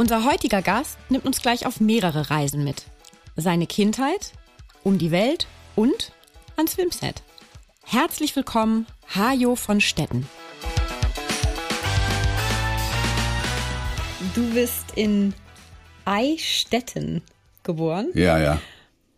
[0.00, 2.84] Unser heutiger Gast nimmt uns gleich auf mehrere Reisen mit.
[3.36, 4.32] Seine Kindheit,
[4.82, 6.12] um die Welt und
[6.56, 7.22] ans Filmset.
[7.84, 10.26] Herzlich willkommen, Hajo von Stetten.
[14.34, 15.34] Du bist in
[16.06, 17.20] Eichstätten
[17.62, 18.08] geboren.
[18.14, 18.58] Ja, ja.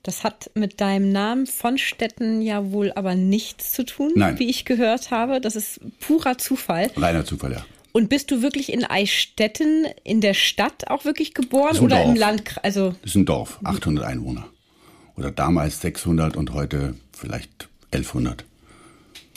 [0.02, 4.40] Das hat mit deinem Namen von Stetten ja wohl aber nichts zu tun, Nein.
[4.40, 5.40] wie ich gehört habe.
[5.40, 6.90] Das ist purer Zufall.
[6.96, 7.64] Reiner Zufall, ja.
[7.92, 12.18] Und bist du wirklich in Eichstätten in der Stadt auch wirklich geboren oder im Dorf.
[12.18, 12.54] Land?
[12.64, 14.48] Also Das ist ein Dorf, 800 Einwohner.
[15.16, 18.44] Oder damals 600 und heute vielleicht 1100.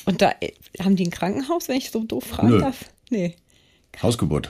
[0.06, 2.60] und da äh, haben die ein Krankenhaus, wenn ich so doof fragen Nö.
[2.60, 2.86] darf?
[3.10, 3.36] Nee.
[4.02, 4.50] Hausgeburt.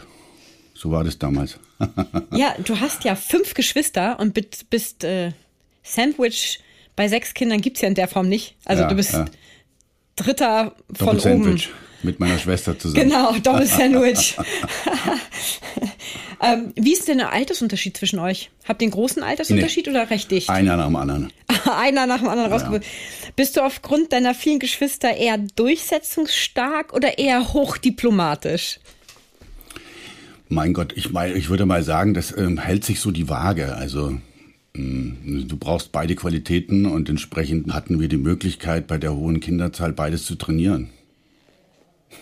[0.76, 1.60] So war das damals.
[2.32, 5.32] Ja, du hast ja fünf Geschwister und bist, bist äh,
[5.84, 6.60] Sandwich
[6.96, 8.56] bei sechs Kindern gibt's ja in der Form nicht.
[8.66, 9.26] Also Ja, du bist ja.
[10.16, 11.18] Dritter von oben.
[11.18, 11.70] Doppel-Sandwich
[12.06, 13.10] mit meiner Schwester zusammen.
[13.10, 14.38] Genau, Doppel-Sandwich.
[16.42, 18.52] ähm, wie ist denn der Altersunterschied zwischen euch?
[18.68, 20.50] Habt ihr einen großen Altersunterschied oder recht dicht?
[20.50, 21.34] Einer nach dem anderen.
[21.66, 22.84] Einer nach dem anderen rausgeholt.
[23.36, 28.80] Bist du aufgrund deiner vielen Geschwister eher durchsetzungsstark oder eher hochdiplomatisch?
[30.48, 33.76] Mein Gott, ich, mein, ich würde mal sagen, das ähm, hält sich so die Waage.
[33.76, 34.18] Also
[34.74, 39.92] mh, du brauchst beide Qualitäten und entsprechend hatten wir die Möglichkeit, bei der hohen Kinderzahl
[39.92, 40.90] beides zu trainieren.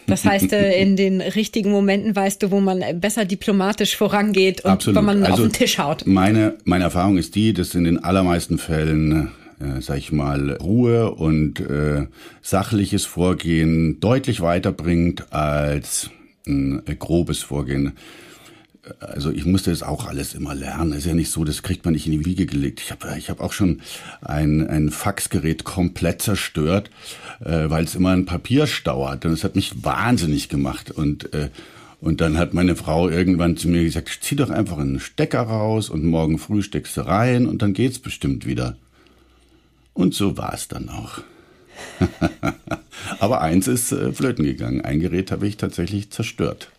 [0.07, 4.71] Das heißt, äh, in den richtigen Momenten weißt du, wo man besser diplomatisch vorangeht und
[4.71, 4.97] Absolut.
[4.97, 6.05] wenn man auf Also den Tisch haut.
[6.05, 11.11] Meine, meine Erfahrung ist die, dass in den allermeisten Fällen, äh, sag ich mal, Ruhe
[11.11, 12.07] und äh,
[12.41, 16.09] sachliches Vorgehen deutlich weiterbringt als
[16.45, 17.93] ein äh, grobes Vorgehen.
[18.99, 20.91] Also ich musste das auch alles immer lernen.
[20.91, 22.81] Es ist ja nicht so, das kriegt man nicht in die Wiege gelegt.
[22.81, 23.81] Ich habe ich hab auch schon
[24.21, 26.89] ein, ein Faxgerät komplett zerstört,
[27.39, 29.25] äh, weil es immer ein Papierstau hat.
[29.25, 30.91] Und es hat mich wahnsinnig gemacht.
[30.91, 31.49] Und, äh,
[32.01, 35.89] und dann hat meine Frau irgendwann zu mir gesagt, zieh doch einfach einen Stecker raus
[35.89, 38.75] und morgen früh steckst du rein und dann geht's bestimmt wieder.
[39.93, 41.21] Und so war es dann auch.
[43.19, 44.81] Aber eins ist äh, flöten gegangen.
[44.81, 46.72] Ein Gerät habe ich tatsächlich zerstört.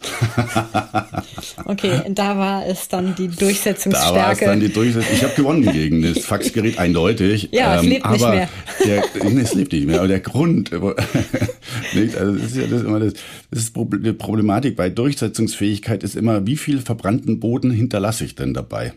[1.64, 4.44] Okay, da war es dann die Da war es Durchsetzungsstärke.
[4.44, 5.14] dann die Durchsetzung.
[5.14, 7.48] Ich habe gewonnen gegen das Faxgerät eindeutig.
[7.52, 8.48] Ja, es lebt nicht aber mehr.
[8.84, 9.98] Der, nee, es lebt nicht mehr.
[9.98, 10.70] Aber der Grund,
[11.94, 13.14] nicht, also das ist ja das immer das,
[13.50, 18.54] das ist die Problematik bei Durchsetzungsfähigkeit ist immer, wie viel verbrannten Boden hinterlasse ich denn
[18.54, 18.92] dabei?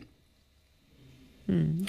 [1.47, 1.85] Hm.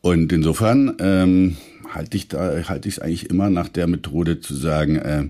[0.00, 1.56] Und insofern ähm,
[1.92, 4.96] halte ich da halte ich es eigentlich immer nach der Methode zu sagen.
[4.96, 5.28] Äh,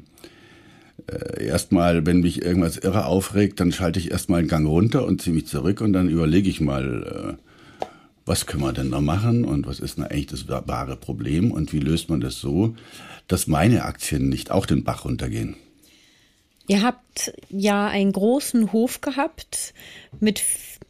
[1.11, 5.23] äh, erstmal, wenn mich irgendwas irre aufregt, dann schalte ich erstmal einen Gang runter und
[5.23, 7.87] ziehe mich zurück und dann überlege ich mal, äh,
[8.27, 11.73] was können wir denn da machen und was ist denn eigentlich das wahre Problem und
[11.73, 12.77] wie löst man das so,
[13.29, 15.57] dass meine Aktien nicht auch den Bach runtergehen.
[16.69, 19.75] Ihr habt ja einen großen Hof gehabt
[20.21, 20.45] mit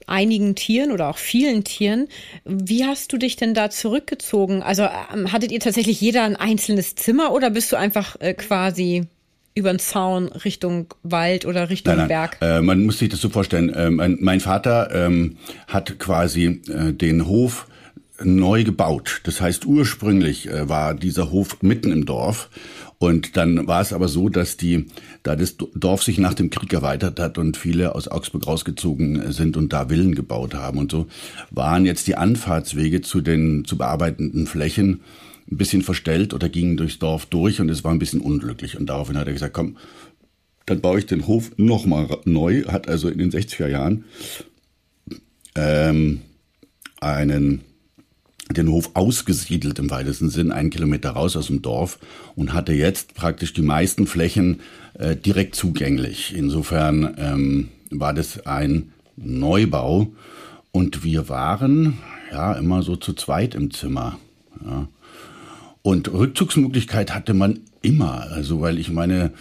[0.06, 2.08] einigen Tieren oder auch vielen Tieren.
[2.44, 4.62] Wie hast du dich denn da zurückgezogen?
[4.62, 4.82] Also
[5.14, 9.06] ähm, hattet ihr tatsächlich jeder ein einzelnes Zimmer oder bist du einfach äh, quasi
[9.60, 12.09] über den Zaun Richtung Wald oder Richtung Nein, nein.
[12.09, 12.38] Berg?
[12.41, 13.69] Äh, man muss sich das so vorstellen.
[13.69, 15.37] Äh, mein, mein Vater ähm,
[15.69, 17.66] hat quasi äh, den Hof
[18.22, 19.20] neu gebaut.
[19.25, 22.50] Das heißt, ursprünglich äh, war dieser Hof mitten im Dorf.
[22.99, 24.87] Und dann war es aber so, dass die,
[25.22, 29.56] da das Dorf sich nach dem Krieg erweitert hat und viele aus Augsburg rausgezogen sind
[29.56, 31.06] und da Villen gebaut haben und so,
[31.50, 35.00] waren jetzt die Anfahrtswege zu den zu bearbeitenden Flächen
[35.50, 38.79] ein bisschen verstellt oder gingen durchs Dorf durch und es war ein bisschen unglücklich.
[38.79, 39.76] Und daraufhin hat er gesagt, komm,
[40.67, 44.05] dann baue ich den Hof nochmal neu, hat also in den 60er Jahren
[45.56, 46.20] ähm,
[47.00, 47.62] einen
[48.56, 51.99] den Hof ausgesiedelt im weitesten Sinn, einen Kilometer raus aus dem Dorf
[52.35, 54.61] und hatte jetzt praktisch die meisten Flächen
[54.94, 56.35] äh, direkt zugänglich.
[56.37, 60.12] Insofern ähm, war das ein Neubau
[60.73, 61.99] und wir waren
[62.32, 64.19] ja immer so zu zweit im Zimmer.
[64.64, 64.88] Ja.
[65.82, 69.32] Und Rückzugsmöglichkeit hatte man immer, also weil ich meine,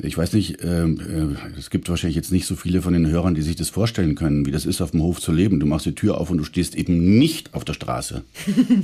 [0.00, 3.34] ich weiß nicht, ähm, äh, es gibt wahrscheinlich jetzt nicht so viele von den Hörern,
[3.34, 5.58] die sich das vorstellen können, wie das ist, auf dem Hof zu leben.
[5.58, 8.22] Du machst die Tür auf und du stehst eben nicht auf der Straße,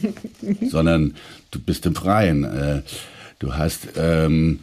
[0.69, 1.15] sondern
[1.51, 2.45] du bist im Freien.
[2.45, 2.83] Äh,
[3.39, 4.61] du hast ähm,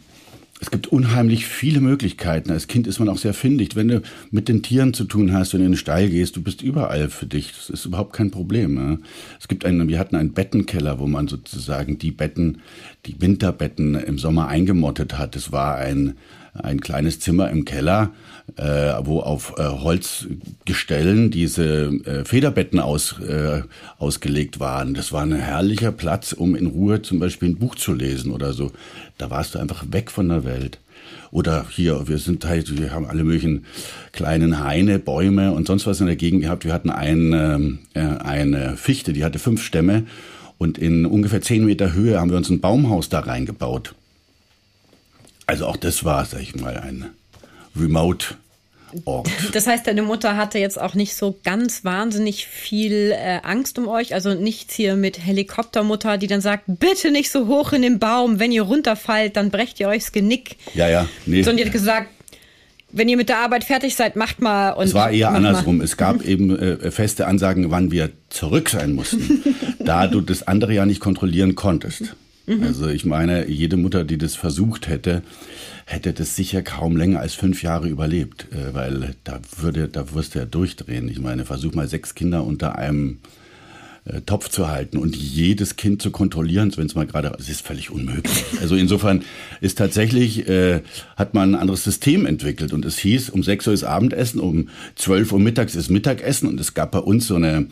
[0.62, 2.52] es gibt unheimlich viele Möglichkeiten.
[2.52, 3.74] Als Kind ist man auch sehr findig.
[3.74, 4.00] Wenn du
[4.30, 7.10] mit den Tieren zu tun hast, wenn du in den Stall gehst, du bist überall
[7.10, 7.52] für dich.
[7.52, 8.76] Das ist überhaupt kein Problem.
[8.76, 8.98] Ja.
[9.40, 12.58] Es gibt einen, wir hatten einen Bettenkeller, wo man sozusagen die Betten,
[13.06, 15.34] die Winterbetten im Sommer eingemottet hat.
[15.34, 16.14] Es war ein,
[16.54, 18.10] ein kleines Zimmer im Keller,
[18.56, 23.62] äh, wo auf äh, Holzgestellen diese äh, Federbetten aus, äh,
[23.98, 24.94] ausgelegt waren.
[24.94, 28.52] Das war ein herrlicher Platz, um in Ruhe zum Beispiel ein Buch zu lesen oder
[28.52, 28.70] so.
[29.18, 30.78] Da warst du einfach weg von der Welt.
[31.30, 33.64] Oder hier, wir sind halt, wir haben alle möglichen
[34.12, 36.66] kleinen Haine, Bäume und sonst was in der Gegend gehabt.
[36.66, 40.04] Wir hatten ein, äh, eine Fichte, die hatte fünf Stämme
[40.58, 43.94] und in ungefähr zehn Meter Höhe haben wir uns ein Baumhaus da reingebaut.
[45.46, 47.10] Also auch das war, sag ich mal, ein
[47.76, 48.36] Remote
[49.04, 49.28] Ort.
[49.52, 53.88] Das heißt, deine Mutter hatte jetzt auch nicht so ganz wahnsinnig viel äh, Angst um
[53.88, 54.14] euch.
[54.14, 58.38] Also nichts hier mit Helikoptermutter, die dann sagt, bitte nicht so hoch in den Baum.
[58.38, 60.56] Wenn ihr runterfallt, dann brecht ihr euch das Genick.
[60.74, 61.08] Ja, ja.
[61.26, 61.42] Nee.
[61.42, 62.08] Sondern die hat gesagt,
[62.90, 64.72] wenn ihr mit der Arbeit fertig seid, macht mal.
[64.72, 65.78] Und es war eher andersrum.
[65.78, 65.84] Mal.
[65.84, 69.42] Es gab eben äh, feste Ansagen, wann wir zurück sein mussten,
[69.78, 72.14] da du das andere ja nicht kontrollieren konntest.
[72.56, 72.62] Mhm.
[72.64, 75.22] Also ich meine, jede Mutter, die das versucht hätte,
[75.86, 80.34] hätte das sicher kaum länger als fünf Jahre überlebt, äh, weil da würde, da wirst
[80.34, 81.08] du ja durchdrehen.
[81.08, 83.18] Ich meine, versuch mal sechs Kinder unter einem
[84.04, 87.64] äh, Topf zu halten und jedes Kind zu kontrollieren, wenn es mal gerade, es ist
[87.64, 88.44] völlig unmöglich.
[88.60, 89.22] Also insofern
[89.60, 90.82] ist tatsächlich, äh,
[91.16, 94.68] hat man ein anderes System entwickelt und es hieß, um sechs Uhr ist Abendessen, um
[94.94, 97.66] zwölf Uhr mittags ist Mittagessen und es gab bei uns so eine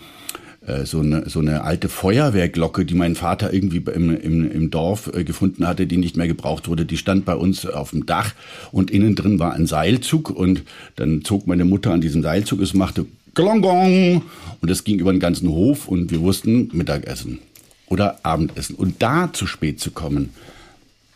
[0.84, 5.24] so eine, so eine alte Feuerwehrglocke, die mein Vater irgendwie im, im, im Dorf äh,
[5.24, 6.84] gefunden hatte, die nicht mehr gebraucht wurde.
[6.84, 8.34] Die stand bei uns auf dem Dach
[8.70, 10.62] und innen drin war ein Seilzug und
[10.96, 14.22] dann zog meine Mutter an diesem Seilzug, es machte Glongong
[14.60, 17.38] und es ging über den ganzen Hof und wir wussten Mittagessen
[17.86, 18.76] oder Abendessen.
[18.76, 20.34] Und da zu spät zu kommen,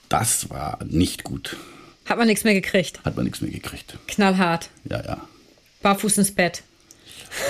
[0.09, 1.57] das war nicht gut.
[2.07, 3.01] Hat man nichts mehr gekriegt?
[3.05, 3.99] Hat man nichts mehr gekriegt.
[4.07, 4.69] Knallhart.
[4.89, 5.29] Ja, ja.
[5.83, 6.63] Barfuß ins Bett.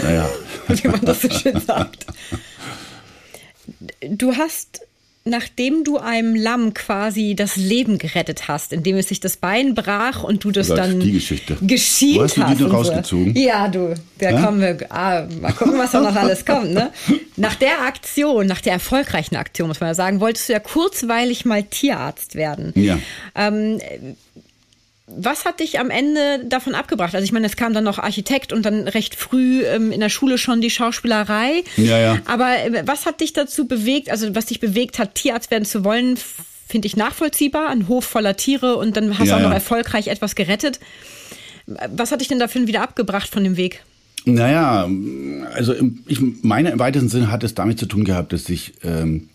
[0.03, 0.29] Naja.
[0.69, 2.07] Wie man das so schön sagt.
[4.01, 4.81] Du hast,
[5.25, 10.23] nachdem du einem Lamm quasi das Leben gerettet hast, indem es sich das Bein brach
[10.23, 11.57] und du das dann die Geschichte.
[11.61, 12.37] geschient Wo hast.
[12.37, 13.35] Du die denn rausgezogen?
[13.35, 14.43] Ja, du, da ja?
[14.43, 16.73] kommen wir, ah, mal gucken, was da noch alles kommt.
[16.73, 16.91] Ne?
[17.37, 21.45] Nach der Aktion, nach der erfolgreichen Aktion, muss man ja sagen, wolltest du ja kurzweilig
[21.45, 22.73] mal Tierarzt werden.
[22.75, 22.99] Ja.
[23.35, 23.81] Ähm,
[25.07, 27.15] was hat dich am Ende davon abgebracht?
[27.15, 30.09] Also ich meine, es kam dann noch Architekt und dann recht früh ähm, in der
[30.09, 31.63] Schule schon die Schauspielerei.
[31.77, 32.19] Ja, ja.
[32.25, 35.85] Aber äh, was hat dich dazu bewegt, also was dich bewegt hat, Tierarzt werden zu
[35.85, 36.19] wollen,
[36.67, 37.69] finde ich nachvollziehbar.
[37.69, 39.55] Ein Hof voller Tiere und dann hast du ja, auch noch ja.
[39.55, 40.81] erfolgreich etwas gerettet.
[41.67, 43.83] Was hat dich denn dafür wieder abgebracht von dem Weg?
[44.25, 44.89] Naja,
[45.53, 45.75] also
[46.07, 49.29] ich meine, im weitesten Sinne hat es damit zu tun gehabt, dass ich ähm,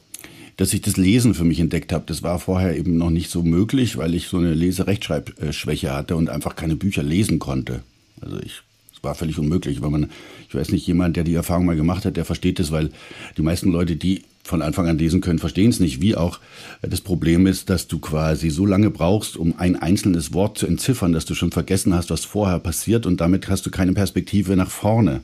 [0.59, 2.03] dass ich das Lesen für mich entdeckt habe.
[2.05, 6.29] Das war vorher eben noch nicht so möglich, weil ich so eine Leserechtschreibschwäche hatte und
[6.29, 7.81] einfach keine Bücher lesen konnte.
[8.19, 8.61] Also ich
[8.93, 10.09] es war völlig unmöglich, weil man,
[10.49, 12.89] ich weiß nicht, jemand, der die Erfahrung mal gemacht hat, der versteht es, weil
[13.37, 16.01] die meisten Leute, die von Anfang an lesen können, verstehen es nicht.
[16.01, 16.41] Wie auch
[16.81, 21.13] das Problem ist, dass du quasi so lange brauchst, um ein einzelnes Wort zu entziffern,
[21.13, 24.69] dass du schon vergessen hast, was vorher passiert und damit hast du keine Perspektive nach
[24.69, 25.21] vorne.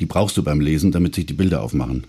[0.00, 2.06] Die brauchst du beim Lesen, damit sich die Bilder aufmachen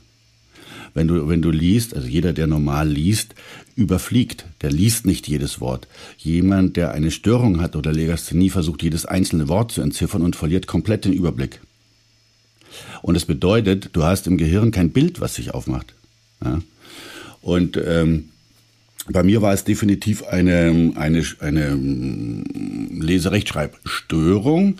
[0.96, 3.36] wenn du, wenn du liest, also jeder, der normal liest,
[3.76, 4.46] überfliegt.
[4.62, 5.88] Der liest nicht jedes Wort.
[6.18, 10.66] Jemand, der eine Störung hat oder Legasthenie, versucht jedes einzelne Wort zu entziffern und verliert
[10.66, 11.60] komplett den Überblick.
[13.02, 15.94] Und es bedeutet, du hast im Gehirn kein Bild, was sich aufmacht.
[16.44, 16.62] Ja?
[17.42, 18.30] Und ähm,
[19.10, 21.76] bei mir war es definitiv eine, eine, eine
[22.90, 24.78] Leserechtschreibstörung,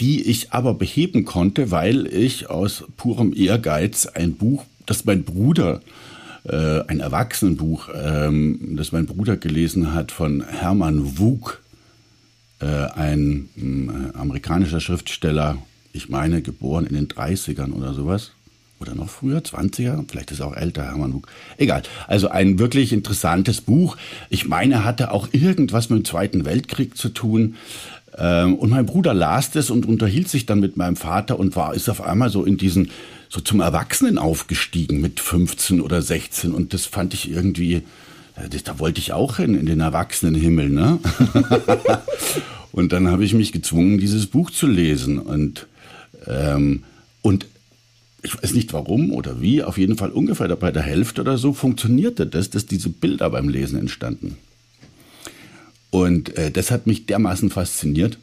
[0.00, 5.82] die ich aber beheben konnte, weil ich aus purem Ehrgeiz ein Buch dass mein Bruder
[6.42, 11.62] äh, ein Erwachsenenbuch, ähm, das mein Bruder gelesen hat von Hermann Wug,
[12.58, 15.58] äh, ein äh, amerikanischer Schriftsteller,
[15.92, 18.32] ich meine geboren in den 30ern oder sowas.
[18.80, 21.28] Oder noch früher, 20er, vielleicht ist er auch älter, Hermann Wug.
[21.56, 21.82] Egal.
[22.08, 23.96] Also ein wirklich interessantes Buch.
[24.28, 27.54] Ich meine, hatte auch irgendwas mit dem Zweiten Weltkrieg zu tun.
[28.18, 31.74] Ähm, und mein Bruder las das und unterhielt sich dann mit meinem Vater und war,
[31.74, 32.90] ist auf einmal so in diesen
[33.30, 37.76] so zum Erwachsenen aufgestiegen mit 15 oder 16 und das fand ich irgendwie,
[38.34, 40.98] äh, da wollte ich auch hin, in den Erwachsenenhimmel, ne?
[42.72, 45.68] und dann habe ich mich gezwungen, dieses Buch zu lesen und,
[46.26, 46.82] ähm,
[47.22, 47.46] und
[48.22, 51.52] ich weiß nicht warum oder wie, auf jeden Fall ungefähr bei der Hälfte oder so
[51.52, 54.36] funktionierte das, dass diese Bilder beim Lesen entstanden.
[55.90, 58.18] Und äh, das hat mich dermaßen fasziniert,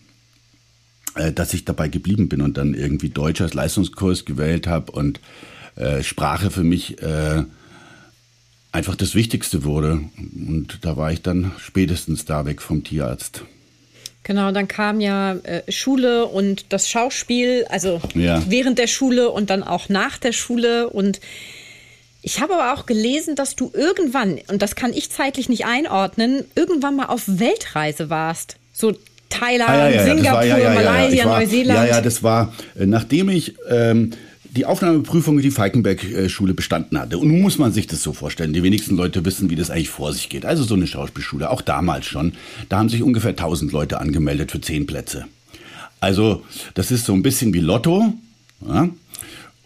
[1.34, 5.20] dass ich dabei geblieben bin und dann irgendwie Deutsch als Leistungskurs gewählt habe und
[5.76, 7.44] äh, Sprache für mich äh,
[8.72, 10.02] einfach das Wichtigste wurde.
[10.18, 13.44] Und da war ich dann spätestens da weg vom Tierarzt.
[14.24, 18.44] Genau, dann kam ja äh, Schule und das Schauspiel, also ja.
[18.50, 20.90] während der Schule und dann auch nach der Schule.
[20.90, 21.22] Und
[22.22, 26.44] ich habe aber auch gelesen, dass du irgendwann, und das kann ich zeitlich nicht einordnen,
[26.56, 28.58] irgendwann mal auf Weltreise warst.
[28.74, 28.98] So
[29.30, 31.80] Thailand, ah, ja, ja, Singapur, war, Malaysia, war, Neuseeland.
[31.80, 34.12] Ja, ja, das war, äh, nachdem ich ähm,
[34.58, 37.18] die Aufnahmeprüfung in die Falkenberg-Schule bestanden hatte.
[37.18, 38.54] Und nun muss man sich das so vorstellen.
[38.54, 40.46] Die wenigsten Leute wissen, wie das eigentlich vor sich geht.
[40.46, 42.34] Also so eine Schauspielschule, auch damals schon.
[42.70, 45.26] Da haben sich ungefähr 1000 Leute angemeldet für 10 Plätze.
[46.00, 46.44] Also
[46.74, 48.14] das ist so ein bisschen wie Lotto.
[48.68, 48.90] Ja?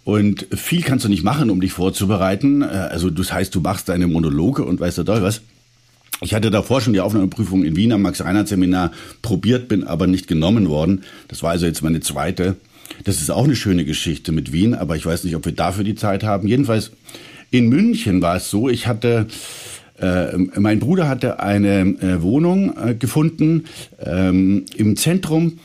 [0.04, 2.62] Und viel kannst du nicht machen, um dich vorzubereiten.
[2.62, 5.42] Äh, also das heißt, du machst deine Monologe und weißt du doch was.
[6.24, 8.92] Ich hatte davor schon die Aufnahmeprüfung in Wien am Max-Reinhardt-Seminar
[9.24, 11.02] probiert, bin aber nicht genommen worden.
[11.28, 12.58] Das war also jetzt meine zweite.
[13.06, 15.84] Das ist auch eine schöne Geschichte mit Wien, aber ich weiß nicht, ob wir dafür
[15.84, 16.48] die Zeit haben.
[16.48, 16.92] Jedenfalls
[17.50, 19.26] in München war es so, ich hatte
[20.00, 23.66] äh, mein Bruder hatte eine äh, Wohnung äh, gefunden
[24.00, 25.60] ähm, im Zentrum.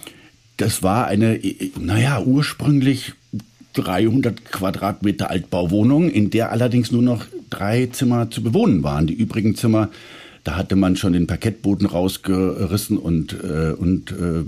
[0.56, 1.38] Das war eine,
[1.78, 3.12] naja, ursprünglich
[3.74, 9.06] 300 Quadratmeter Altbauwohnung, in der allerdings nur noch drei Zimmer zu bewohnen waren.
[9.06, 9.90] Die übrigen Zimmer
[10.46, 14.44] da hatte man schon den Parkettboden rausgerissen und, äh, und äh,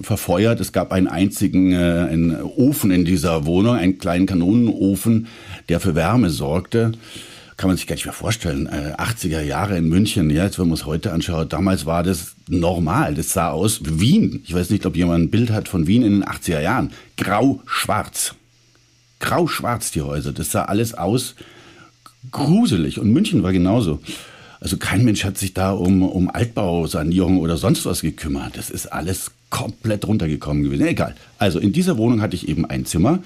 [0.00, 0.60] verfeuert.
[0.60, 5.26] Es gab einen einzigen äh, einen Ofen in dieser Wohnung, einen kleinen Kanonenofen,
[5.68, 6.92] der für Wärme sorgte.
[7.56, 8.68] Kann man sich gar nicht mehr vorstellen.
[8.68, 12.36] Äh, 80er Jahre in München, ja, jetzt wenn man es heute anschaut, damals war das
[12.48, 13.16] normal.
[13.16, 14.44] Das sah aus wie Wien.
[14.46, 16.92] Ich weiß nicht, ob jemand ein Bild hat von Wien in den 80er Jahren.
[17.16, 18.36] Grau-schwarz.
[19.18, 20.32] Grau-schwarz die Häuser.
[20.32, 21.34] Das sah alles aus
[22.30, 23.00] gruselig.
[23.00, 24.00] Und München war genauso.
[24.60, 28.58] Also kein Mensch hat sich da um, um Altbausanierung oder sonst was gekümmert.
[28.58, 30.86] Das ist alles komplett runtergekommen gewesen.
[30.86, 31.14] Egal.
[31.38, 33.20] Also in dieser Wohnung hatte ich eben ein Zimmer.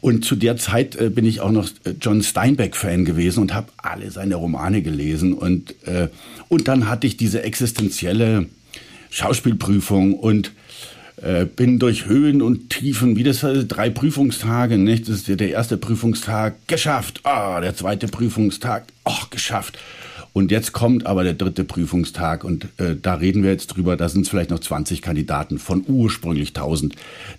[0.00, 3.68] Und zu der Zeit äh, bin ich auch noch äh, John Steinbeck-Fan gewesen und habe
[3.76, 5.34] alle seine Romane gelesen.
[5.34, 6.08] Und, äh,
[6.48, 8.46] und dann hatte ich diese existenzielle
[9.10, 10.50] Schauspielprüfung und
[11.22, 15.08] äh, bin durch Höhen und Tiefen, wie das heißt, drei Prüfungstage, nicht?
[15.08, 17.20] Das ist der erste Prüfungstag, geschafft.
[17.22, 19.78] Ah, oh, der zweite Prüfungstag, oh, geschafft.
[20.34, 24.08] Und jetzt kommt aber der dritte Prüfungstag und äh, da reden wir jetzt drüber, da
[24.08, 26.96] sind es vielleicht noch 20 Kandidaten von ursprünglich 1000,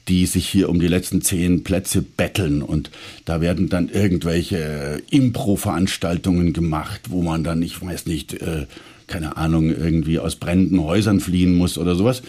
[0.07, 2.91] die sich hier um die letzten zehn Plätze betteln und
[3.25, 8.65] da werden dann irgendwelche äh, Impro-Veranstaltungen gemacht, wo man dann, ich weiß nicht, äh,
[9.07, 12.23] keine Ahnung, irgendwie aus brennenden Häusern fliehen muss oder sowas.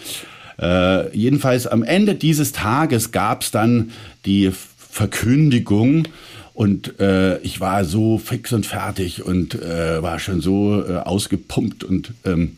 [0.59, 3.91] Äh, jedenfalls am Ende dieses Tages gab es dann
[4.25, 4.51] die
[4.97, 6.09] Verkündigung,
[6.57, 11.83] und äh, ich war so fix und fertig und äh, war schon so äh, ausgepumpt.
[11.83, 12.57] Und ähm,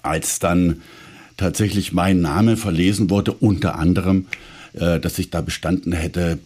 [0.00, 0.80] als dann
[1.36, 4.26] tatsächlich mein Name verlesen wurde, unter anderem,
[4.72, 6.38] äh, dass ich da bestanden hätte,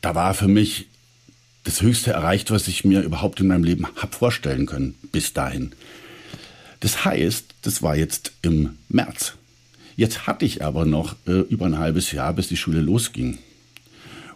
[0.00, 0.86] da war für mich
[1.64, 5.72] das Höchste erreicht, was ich mir überhaupt in meinem Leben habe vorstellen können, bis dahin.
[6.80, 9.34] Das heißt, das war jetzt im März.
[9.96, 13.40] Jetzt hatte ich aber noch äh, über ein halbes Jahr, bis die Schule losging.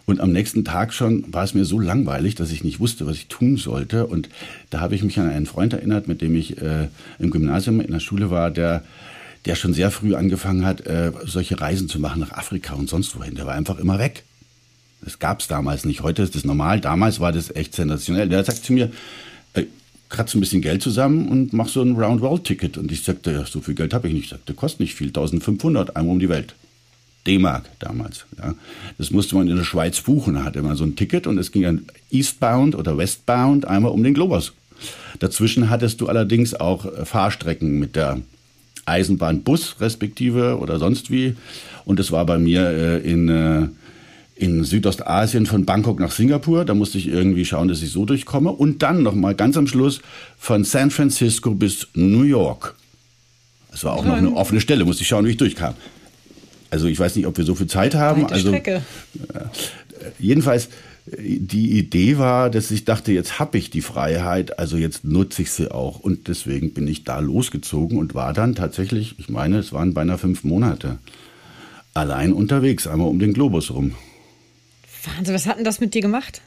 [0.07, 3.17] Und am nächsten Tag schon war es mir so langweilig, dass ich nicht wusste, was
[3.17, 4.07] ich tun sollte.
[4.07, 4.29] Und
[4.69, 6.87] da habe ich mich an einen Freund erinnert, mit dem ich äh,
[7.19, 8.83] im Gymnasium in der Schule war, der
[9.45, 13.15] der schon sehr früh angefangen hat, äh, solche Reisen zu machen nach Afrika und sonst
[13.17, 13.35] wohin.
[13.35, 14.23] Der war einfach immer weg.
[15.01, 16.01] Das gab es damals nicht.
[16.01, 16.81] Heute ist das normal.
[16.81, 18.27] Damals war das echt sensationell.
[18.27, 18.91] Der sagt zu mir,
[19.53, 19.63] äh,
[20.09, 22.77] kratz ein bisschen Geld zusammen und mach so ein Round-World-Ticket.
[22.77, 24.25] Und ich sagte, ja, so viel Geld habe ich nicht.
[24.25, 26.55] Ich sagte, kostet nicht viel, 1500, einmal um die Welt.
[27.27, 28.25] D-Mark damals.
[28.37, 28.55] Ja.
[28.97, 30.35] Das musste man in der Schweiz buchen.
[30.35, 34.03] Da hatte man so ein Ticket und es ging dann Eastbound oder Westbound einmal um
[34.03, 34.53] den Globus.
[35.19, 38.21] Dazwischen hattest du allerdings auch äh, Fahrstrecken mit der
[38.85, 41.35] Eisenbahnbus respektive oder sonst wie.
[41.85, 43.67] Und das war bei mir äh, in, äh,
[44.35, 46.65] in Südostasien von Bangkok nach Singapur.
[46.65, 48.51] Da musste ich irgendwie schauen, dass ich so durchkomme.
[48.51, 50.01] Und dann nochmal ganz am Schluss
[50.37, 52.75] von San Francisco bis New York.
[53.71, 55.75] Das war auch noch eine offene Stelle, musste ich schauen, wie ich durchkam.
[56.77, 58.21] Also ich weiß nicht, ob wir so viel Zeit haben.
[58.21, 58.83] Weite also Strecke.
[59.33, 59.39] Äh,
[60.19, 60.69] jedenfalls
[61.07, 65.49] die Idee war, dass ich dachte, jetzt habe ich die Freiheit, also jetzt nutze ich
[65.49, 65.99] sie auch.
[65.99, 70.19] Und deswegen bin ich da losgezogen und war dann tatsächlich, ich meine, es waren beinahe
[70.19, 70.99] fünf Monate,
[71.95, 73.95] allein unterwegs, einmal um den Globus rum.
[75.03, 76.41] Wahnsinn, was hat denn das mit dir gemacht?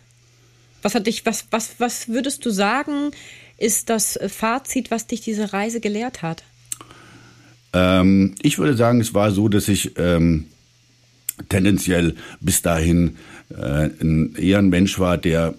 [0.83, 3.11] Was hat dich, was, was, was würdest du sagen,
[3.59, 6.45] ist das Fazit, was dich diese Reise gelehrt hat?
[7.73, 10.47] Ähm, ich würde sagen, es war so, dass ich ähm,
[11.49, 13.17] tendenziell bis dahin
[13.51, 15.55] äh, ein, eher ein Mensch war, der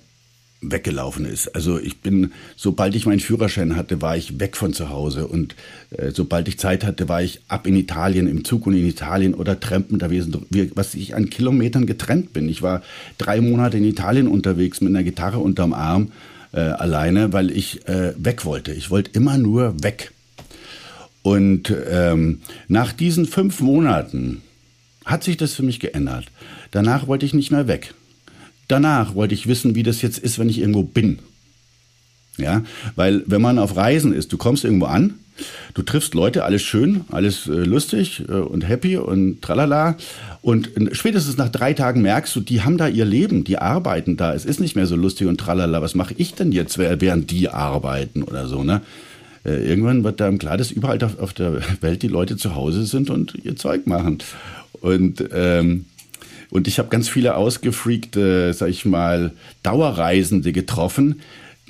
[0.61, 1.55] weggelaufen ist.
[1.55, 5.55] Also ich bin, sobald ich meinen Führerschein hatte, war ich weg von zu Hause und
[5.89, 9.33] äh, sobald ich Zeit hatte, war ich ab in Italien, im Zug und in Italien
[9.33, 12.47] oder Trampen da gewesen, was ich an Kilometern getrennt bin.
[12.47, 12.83] Ich war
[13.17, 16.11] drei Monate in Italien unterwegs mit einer Gitarre unterm Arm
[16.51, 18.71] äh, alleine, weil ich äh, weg wollte.
[18.73, 20.11] Ich wollte immer nur weg.
[21.23, 24.41] Und ähm, nach diesen fünf Monaten
[25.05, 26.25] hat sich das für mich geändert.
[26.71, 27.93] Danach wollte ich nicht mehr weg.
[28.67, 31.19] Danach wollte ich wissen, wie das jetzt ist, wenn ich irgendwo bin.
[32.37, 32.63] Ja,
[32.95, 35.15] weil wenn man auf Reisen ist, du kommst irgendwo an,
[35.73, 39.97] du triffst Leute, alles schön, alles äh, lustig äh, und happy und tralala.
[40.41, 44.33] Und spätestens nach drei Tagen merkst du, die haben da ihr Leben, die arbeiten da.
[44.33, 45.81] Es ist nicht mehr so lustig und tralala.
[45.81, 48.81] Was mache ich denn jetzt, während die arbeiten oder so, ne?
[49.45, 53.09] Äh, irgendwann wird einem klar, dass überall auf der Welt die Leute zu Hause sind
[53.09, 54.19] und ihr Zeug machen.
[54.81, 55.85] Und ähm,
[56.51, 59.31] und ich habe ganz viele ausgefreakte, sag ich mal,
[59.63, 61.21] Dauerreisende getroffen,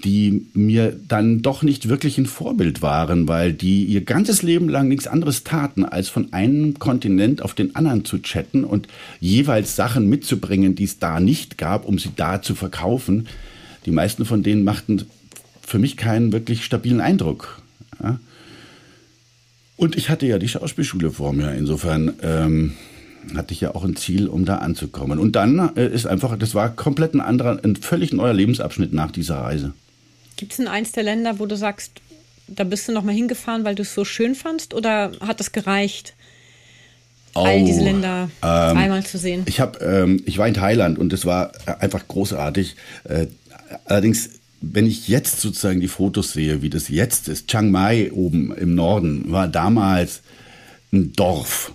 [0.03, 4.87] die mir dann doch nicht wirklich ein Vorbild waren, weil die ihr ganzes Leben lang
[4.87, 8.87] nichts anderes taten, als von einem Kontinent auf den anderen zu chatten und
[9.19, 13.27] jeweils Sachen mitzubringen, die es da nicht gab, um sie da zu verkaufen.
[13.85, 15.05] Die meisten von denen machten
[15.61, 17.60] für mich keinen wirklich stabilen Eindruck.
[18.01, 18.19] Ja?
[19.77, 22.73] Und ich hatte ja die Schauspielschule vor mir, insofern ähm,
[23.35, 25.19] hatte ich ja auch ein Ziel, um da anzukommen.
[25.19, 29.11] Und dann äh, ist einfach, das war komplett ein anderer, ein völlig neuer Lebensabschnitt nach
[29.11, 29.73] dieser Reise.
[30.37, 31.93] Gibt es denn eins der Länder, wo du sagst,
[32.47, 35.51] da bist du noch mal hingefahren, weil du es so schön fandst, oder hat das
[35.51, 36.15] gereicht?
[37.33, 39.43] Oh, all diese Länder ähm, einmal zu sehen.
[39.45, 42.75] Ich habe, ähm, ich war in Thailand und es war einfach großartig.
[43.05, 43.27] Äh,
[43.85, 48.55] allerdings, wenn ich jetzt sozusagen die Fotos sehe, wie das jetzt ist, Chiang Mai oben
[48.55, 50.21] im Norden war damals
[50.93, 51.73] ein Dorf.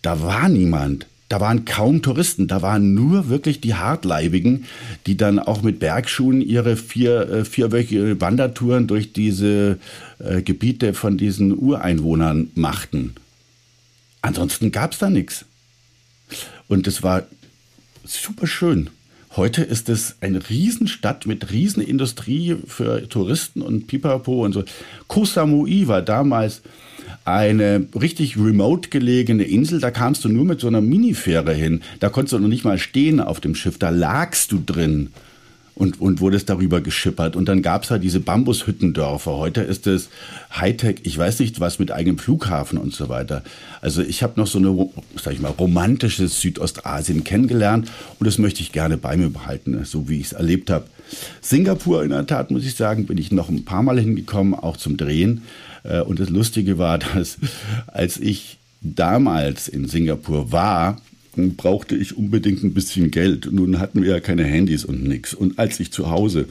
[0.00, 1.06] Da war niemand.
[1.28, 4.66] Da waren kaum Touristen, da waren nur wirklich die Hartleibigen,
[5.06, 9.78] die dann auch mit Bergschuhen ihre vier, äh, vierwöchige Wandertouren durch diese
[10.18, 13.14] äh, Gebiete von diesen Ureinwohnern machten.
[14.20, 15.46] Ansonsten gab es da nichts.
[16.68, 17.22] Und es war
[18.04, 18.90] super schön.
[19.34, 24.62] Heute ist es eine Riesenstadt mit Riesenindustrie für Touristen und Pipapo und so.
[25.06, 26.60] Koh Samui war damals
[27.24, 29.80] eine richtig remote gelegene Insel.
[29.80, 31.80] Da kamst du nur mit so einer Minifähre hin.
[31.98, 33.78] Da konntest du noch nicht mal stehen auf dem Schiff.
[33.78, 35.08] Da lagst du drin
[35.74, 37.34] und, und wurdest darüber geschippert.
[37.36, 39.32] Und dann gab's halt diese Bambushüttendörfer.
[39.32, 40.10] Heute ist es
[40.54, 43.42] Hightech, ich weiß nicht was, mit eigenem Flughafen und so weiter.
[43.80, 44.88] Also ich habe noch so eine,
[45.22, 50.08] sag ich mal, romantisches Südostasien kennengelernt und das möchte ich gerne bei mir behalten, so
[50.08, 50.86] wie ich es erlebt habe.
[51.40, 54.76] Singapur in der Tat, muss ich sagen, bin ich noch ein paar Mal hingekommen, auch
[54.76, 55.42] zum Drehen.
[55.84, 57.38] Äh, und das Lustige war, dass
[57.86, 61.00] als ich damals in Singapur war,
[61.34, 63.48] brauchte ich unbedingt ein bisschen Geld.
[63.50, 65.34] Nun hatten wir ja keine Handys und nichts.
[65.34, 66.46] Und als ich zu Hause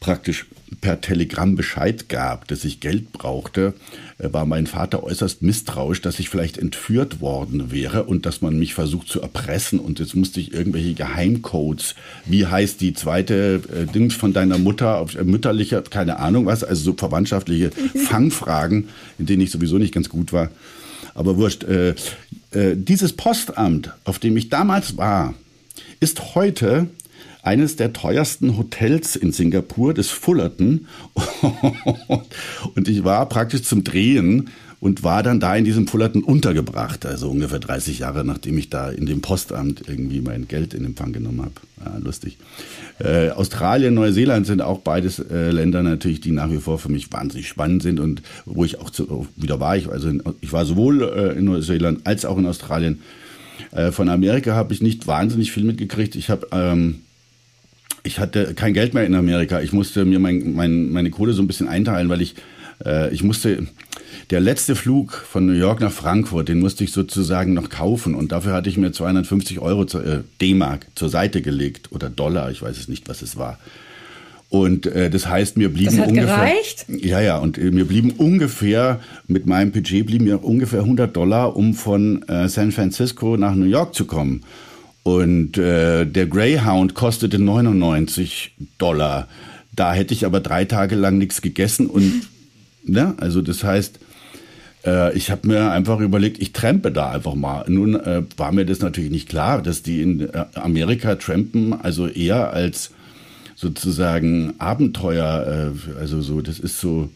[0.00, 0.46] praktisch
[0.80, 3.74] per Telegramm Bescheid gab, dass ich Geld brauchte,
[4.18, 8.58] äh, war mein Vater äußerst misstrauisch, dass ich vielleicht entführt worden wäre und dass man
[8.58, 9.78] mich versucht zu erpressen.
[9.78, 11.94] Und jetzt musste ich irgendwelche Geheimcodes,
[12.26, 16.64] wie heißt die zweite äh, Dings von deiner Mutter, auf, äh, mütterlicher, keine Ahnung was,
[16.64, 17.70] also so verwandtschaftliche
[18.06, 20.50] Fangfragen, in denen ich sowieso nicht ganz gut war.
[21.14, 21.90] Aber wurscht, äh,
[22.52, 25.34] äh, dieses Postamt, auf dem ich damals war,
[26.00, 26.88] ist heute
[27.42, 30.86] eines der teuersten Hotels in Singapur, das Fullerton.
[32.74, 34.50] und ich war praktisch zum Drehen
[34.82, 38.90] und war dann da in diesem Fullerton untergebracht, also ungefähr 30 Jahre, nachdem ich da
[38.90, 41.52] in dem Postamt irgendwie mein Geld in Empfang genommen habe.
[41.78, 42.36] Ja, lustig.
[42.98, 47.12] Äh, Australien, Neuseeland sind auch beides äh, Länder natürlich, die nach wie vor für mich
[47.12, 49.76] wahnsinnig spannend sind und wo ich auch zu, wieder war.
[49.76, 53.02] Ich, also in, ich war sowohl äh, in Neuseeland als auch in Australien.
[53.70, 56.16] Äh, von Amerika habe ich nicht wahnsinnig viel mitgekriegt.
[56.16, 57.02] Ich habe ähm,
[58.02, 59.60] ich hatte kein Geld mehr in Amerika.
[59.60, 62.34] Ich musste mir mein, mein, meine Kohle so ein bisschen einteilen, weil ich,
[62.84, 63.68] äh, ich musste,
[64.30, 68.32] der letzte Flug von New York nach Frankfurt, den musste ich sozusagen noch kaufen und
[68.32, 72.62] dafür hatte ich mir 250 Euro zu, äh, D-Mark zur Seite gelegt oder Dollar, ich
[72.62, 73.58] weiß es nicht, was es war.
[74.52, 76.36] Und äh, das heißt, mir blieben das hat ungefähr.
[76.36, 76.84] Gereicht?
[76.88, 81.56] Ja, ja, und äh, mir blieben ungefähr, mit meinem Budget blieben mir ungefähr 100 Dollar,
[81.56, 84.42] um von äh, San Francisco nach New York zu kommen.
[85.04, 89.26] Und äh, der Greyhound kostete 99 Dollar.
[89.74, 92.28] Da hätte ich aber drei Tage lang nichts gegessen und
[92.84, 93.98] ne, also das heißt,
[94.84, 97.64] äh, ich habe mir einfach überlegt, ich trampe da einfach mal.
[97.68, 102.06] Nun äh, war mir das natürlich nicht klar, dass die in äh, Amerika trampen, also
[102.06, 102.90] eher als
[103.54, 107.10] sozusagen Abenteuer, äh, also so, das ist so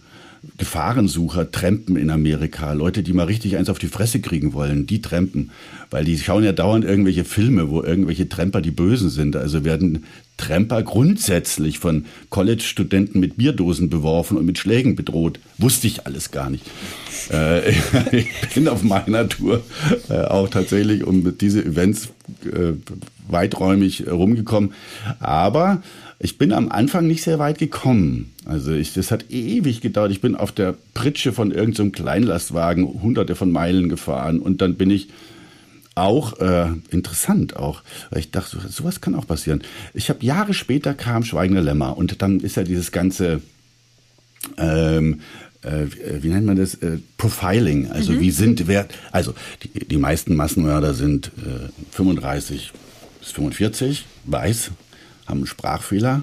[0.59, 2.73] Gefahrensucher trampen in Amerika.
[2.73, 5.51] Leute, die mal richtig eins auf die Fresse kriegen wollen, die trampen.
[5.91, 9.37] Weil die schauen ja dauernd irgendwelche Filme, wo irgendwelche Tramper die Bösen sind.
[9.37, 10.05] Also werden
[10.37, 15.39] Tramper grundsätzlich von College-Studenten mit Bierdosen beworfen und mit Schlägen bedroht.
[15.59, 16.65] Wusste ich alles gar nicht.
[17.31, 17.71] Äh,
[18.13, 19.63] ich bin auf meiner Tour
[20.09, 22.09] äh, auch tatsächlich um diese Events
[22.45, 22.73] äh,
[23.29, 24.73] weiträumig rumgekommen.
[25.21, 25.83] Aber
[26.19, 28.33] Ich bin am Anfang nicht sehr weit gekommen.
[28.47, 30.11] Also ich, das hat ewig gedauert.
[30.11, 34.77] Ich bin auf der Pritsche von irgendeinem so Kleinlastwagen hunderte von Meilen gefahren und dann
[34.77, 35.09] bin ich
[35.97, 39.63] auch äh, interessant auch, weil ich dachte, sowas kann auch passieren.
[39.95, 43.41] Ich habe Jahre später kam Schweigende Lämmer und dann ist ja dieses ganze
[44.59, 45.21] ähm,
[45.63, 48.21] äh, wie nennt man das, äh, Profiling, also mhm.
[48.21, 52.73] wie sind, wer, also die, die meisten Massenmörder sind äh, 35
[53.21, 54.71] bis 45, weiß,
[55.27, 56.23] haben einen Sprachfehler,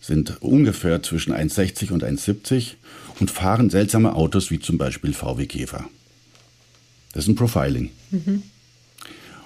[0.00, 2.74] sind ungefähr zwischen 1,60 und 1,70
[3.20, 5.84] und fahren seltsame Autos wie zum Beispiel VW Käfer.
[7.12, 7.90] Das ist ein Profiling.
[8.10, 8.42] Mhm.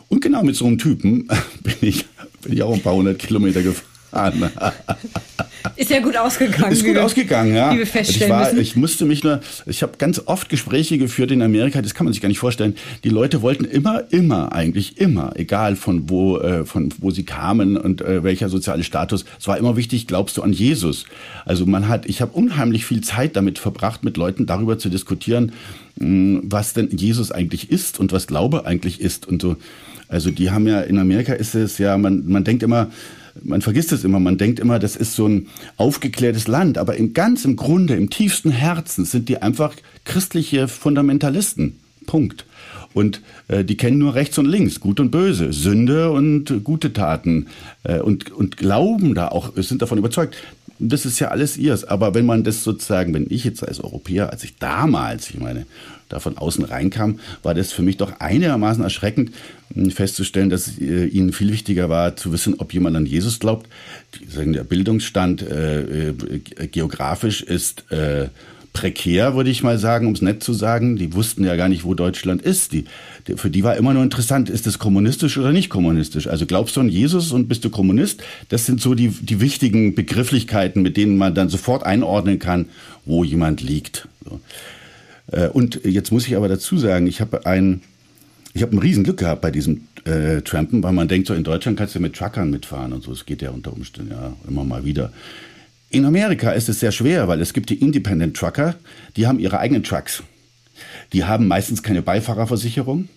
[0.09, 1.29] Und genau mit so einem Typen
[1.63, 2.07] bin ich,
[2.43, 4.51] bin ich auch ein paar hundert Kilometer gefahren.
[5.77, 6.73] Ist ja gut ausgegangen.
[6.73, 7.73] Ist gut ausgegangen, ja.
[7.73, 8.61] Wie wir feststellen ich, war, müssen.
[8.61, 12.13] ich musste mich nur, ich habe ganz oft Gespräche geführt in Amerika, das kann man
[12.13, 12.77] sich gar nicht vorstellen.
[13.03, 17.77] Die Leute wollten immer, immer, eigentlich immer, egal von wo, äh, von wo sie kamen
[17.77, 21.07] und äh, welcher soziale Status, es war immer wichtig, glaubst du an Jesus?
[21.45, 25.53] Also man hat, ich habe unheimlich viel Zeit damit verbracht, mit Leuten darüber zu diskutieren,
[25.97, 29.57] mh, hm, was denn Jesus eigentlich ist und was Glaube eigentlich ist und so.
[30.15, 32.89] Also die haben ja, in Amerika ist es ja, man, man denkt immer,
[33.43, 37.15] man vergisst es immer, man denkt immer, das ist so ein aufgeklärtes Land, aber im
[37.15, 39.75] ganz im Grunde, im tiefsten Herzen sind die einfach
[40.05, 41.81] christliche Fundamentalisten.
[42.07, 42.47] Punkt.
[42.93, 47.49] Und äh, die kennen nur rechts und links, gut und böse, Sünde und gute Taten
[47.83, 50.37] äh, und, und glauben da auch, sind davon überzeugt.
[50.89, 51.85] Das ist ja alles ihrs.
[51.85, 55.67] Aber wenn man das sozusagen, wenn ich jetzt als Europäer, als ich damals, ich meine,
[56.09, 59.33] da von außen reinkam, war das für mich doch einigermaßen erschreckend
[59.75, 63.41] hm, festzustellen, dass es äh, ihnen viel wichtiger war zu wissen, ob jemand an Jesus
[63.41, 63.69] glaubt.
[64.37, 66.13] Der Bildungsstand äh, äh,
[66.71, 68.29] geografisch ist äh,
[68.75, 70.97] prekär, würde ich mal sagen, um es nett zu sagen.
[70.97, 72.73] Die wussten ja gar nicht, wo Deutschland ist.
[72.73, 72.85] Die,
[73.27, 76.27] die, für die war immer nur interessant, ist es kommunistisch oder nicht kommunistisch?
[76.27, 78.23] Also glaubst du an Jesus und bist du Kommunist?
[78.51, 82.67] Das sind so die, die wichtigen Begrifflichkeiten, mit denen man dann sofort einordnen kann,
[83.07, 84.09] wo jemand liegt.
[84.29, 84.41] So.
[85.33, 87.81] Äh, und jetzt muss ich aber dazu sagen, ich habe ein,
[88.55, 91.79] ich habe ein Riesenglück gehabt bei diesem äh, Trampen, weil man denkt, so in Deutschland
[91.79, 93.13] kannst du mit Truckern mitfahren und so.
[93.13, 95.13] Es geht ja unter Umständen ja immer mal wieder.
[95.95, 98.75] In Amerika ist es sehr schwer, weil es gibt die Independent Trucker,
[99.17, 100.25] die haben ihre eigenen Trucks.
[101.13, 103.09] Die haben meistens keine Beifahrerversicherung.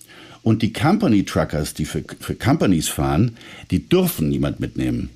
[0.44, 3.36] Und die Company Truckers, die für, für Companies fahren,
[3.72, 5.10] die dürfen niemand mitnehmen.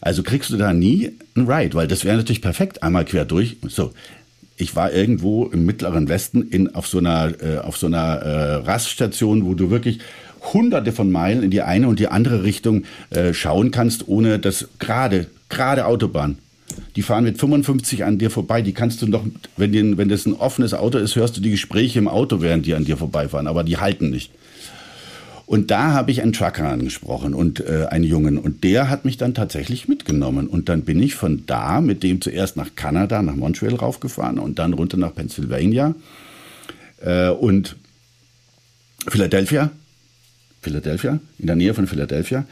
[0.00, 3.58] Also kriegst du da nie einen Ride, weil das wäre natürlich perfekt, einmal quer durch.
[3.68, 3.92] So,
[4.56, 8.54] ich war irgendwo im mittleren Westen in, auf so einer, äh, auf so einer äh,
[8.54, 10.00] Raststation, wo du wirklich
[10.52, 14.66] hunderte von Meilen in die eine und die andere Richtung äh, schauen kannst, ohne das
[14.80, 16.38] gerade, gerade Autobahn.
[16.96, 18.62] Die fahren mit 55 an dir vorbei.
[18.62, 19.24] Die kannst du noch,
[19.56, 22.66] wenn, die, wenn das ein offenes Auto ist, hörst du die Gespräche im Auto, während
[22.66, 23.46] die an dir vorbeifahren.
[23.46, 24.30] Aber die halten nicht.
[25.46, 28.38] Und da habe ich einen Trucker angesprochen und äh, einen Jungen.
[28.38, 30.46] Und der hat mich dann tatsächlich mitgenommen.
[30.46, 34.58] Und dann bin ich von da mit dem zuerst nach Kanada, nach Montreal raufgefahren und
[34.58, 35.94] dann runter nach Pennsylvania
[37.00, 37.76] äh, und
[39.08, 39.70] Philadelphia.
[40.62, 42.46] Philadelphia, in der Nähe von Philadelphia.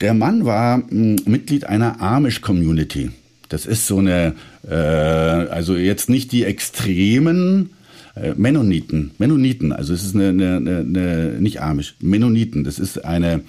[0.00, 3.10] Der Mann war hm, Mitglied einer Amish-Community.
[3.48, 4.34] Das ist so eine,
[4.68, 7.70] äh, also jetzt nicht die extremen
[8.14, 13.42] äh, Mennoniten, Mennoniten, also es ist eine, eine, eine, nicht Amish, Mennoniten, das ist eine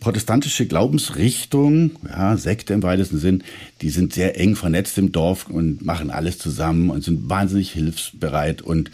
[0.00, 3.44] protestantische Glaubensrichtung, ja, Sekte im weitesten Sinn,
[3.82, 8.62] die sind sehr eng vernetzt im Dorf und machen alles zusammen und sind wahnsinnig hilfsbereit
[8.62, 8.90] und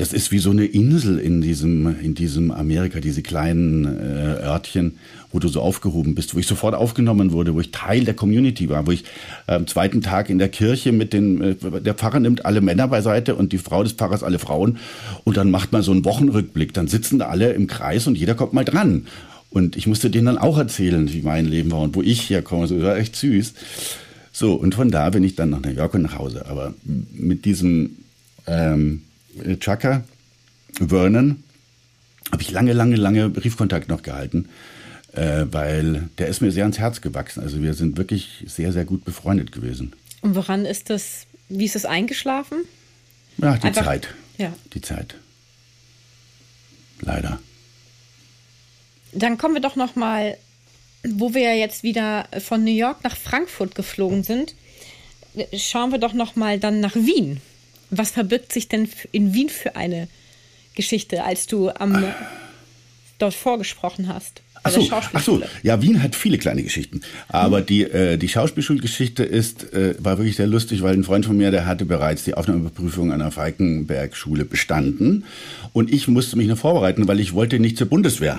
[0.00, 4.96] das ist wie so eine Insel in diesem, in diesem Amerika, diese kleinen äh, Örtchen,
[5.30, 8.70] wo du so aufgehoben bist, wo ich sofort aufgenommen wurde, wo ich Teil der Community
[8.70, 9.04] war, wo ich
[9.46, 13.34] am zweiten Tag in der Kirche mit den, äh, der Pfarrer nimmt alle Männer beiseite
[13.34, 14.78] und die Frau des Pfarrers alle Frauen
[15.24, 16.72] und dann macht man so einen Wochenrückblick.
[16.72, 19.06] Dann sitzen da alle im Kreis und jeder kommt mal dran.
[19.50, 22.66] Und ich musste denen dann auch erzählen, wie mein Leben war und wo ich herkomme.
[22.66, 23.52] So, das war echt süß.
[24.32, 26.46] So, und von da bin ich dann nach New York und nach Hause.
[26.48, 26.72] Aber
[27.12, 27.96] mit diesem
[28.46, 29.02] ähm,
[29.58, 30.04] Chaka,
[30.78, 31.42] Vernon,
[32.32, 34.48] habe ich lange, lange, lange Briefkontakt noch gehalten,
[35.12, 37.42] äh, weil der ist mir sehr ans Herz gewachsen.
[37.42, 39.92] Also wir sind wirklich sehr, sehr gut befreundet gewesen.
[40.20, 42.64] Und woran ist das, wie ist das eingeschlafen?
[43.38, 44.08] Ja, die Einfach, Zeit.
[44.38, 44.52] Ja.
[44.74, 45.14] Die Zeit.
[47.00, 47.40] Leider.
[49.12, 50.36] Dann kommen wir doch noch mal,
[51.02, 54.54] wo wir jetzt wieder von New York nach Frankfurt geflogen sind,
[55.56, 57.40] schauen wir doch noch mal dann nach Wien.
[57.90, 60.08] Was verbirgt sich denn in Wien für eine
[60.74, 62.04] Geschichte, als du am,
[63.18, 64.42] dort vorgesprochen hast?
[64.62, 67.00] Ach so, ach so, ja, Wien hat viele kleine Geschichten.
[67.28, 67.66] Aber mhm.
[67.66, 71.50] die, äh, die Schauspielschulgeschichte ist, äh, war wirklich sehr lustig, weil ein Freund von mir,
[71.50, 75.24] der hatte bereits die Aufnahmeprüfung an der Falkenberg-Schule bestanden.
[75.72, 78.38] Und ich musste mich noch vorbereiten, weil ich wollte nicht zur Bundeswehr.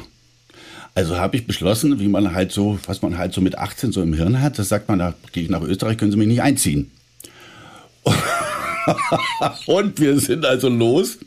[0.94, 4.04] Also habe ich beschlossen, wie man halt so, was man halt so mit 18 so
[4.04, 6.42] im Hirn hat, das sagt man, da gehe ich nach Österreich, können Sie mich nicht
[6.42, 6.92] einziehen.
[9.66, 11.20] und wir sind also los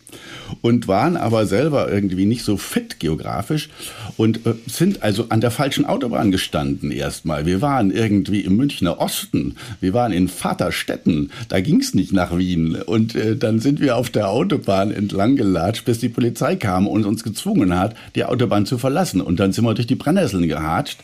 [0.60, 3.68] und waren aber selber irgendwie nicht so fit geografisch
[4.16, 7.46] und äh, sind also an der falschen Autobahn gestanden erstmal.
[7.46, 12.36] Wir waren irgendwie im Münchner Osten, wir waren in Vaterstetten, da ging es nicht nach
[12.36, 12.76] Wien.
[12.76, 17.04] Und äh, dann sind wir auf der Autobahn entlang gelatscht, bis die Polizei kam und
[17.04, 19.20] uns gezwungen hat, die Autobahn zu verlassen.
[19.20, 20.98] Und dann sind wir durch die Brennnesseln gehatscht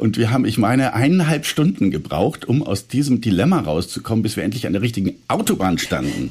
[0.00, 4.44] und wir haben, ich meine, eineinhalb Stunden gebraucht, um aus diesem Dilemma rauszukommen, bis wir
[4.44, 6.30] endlich an der richtigen Autobahn standen.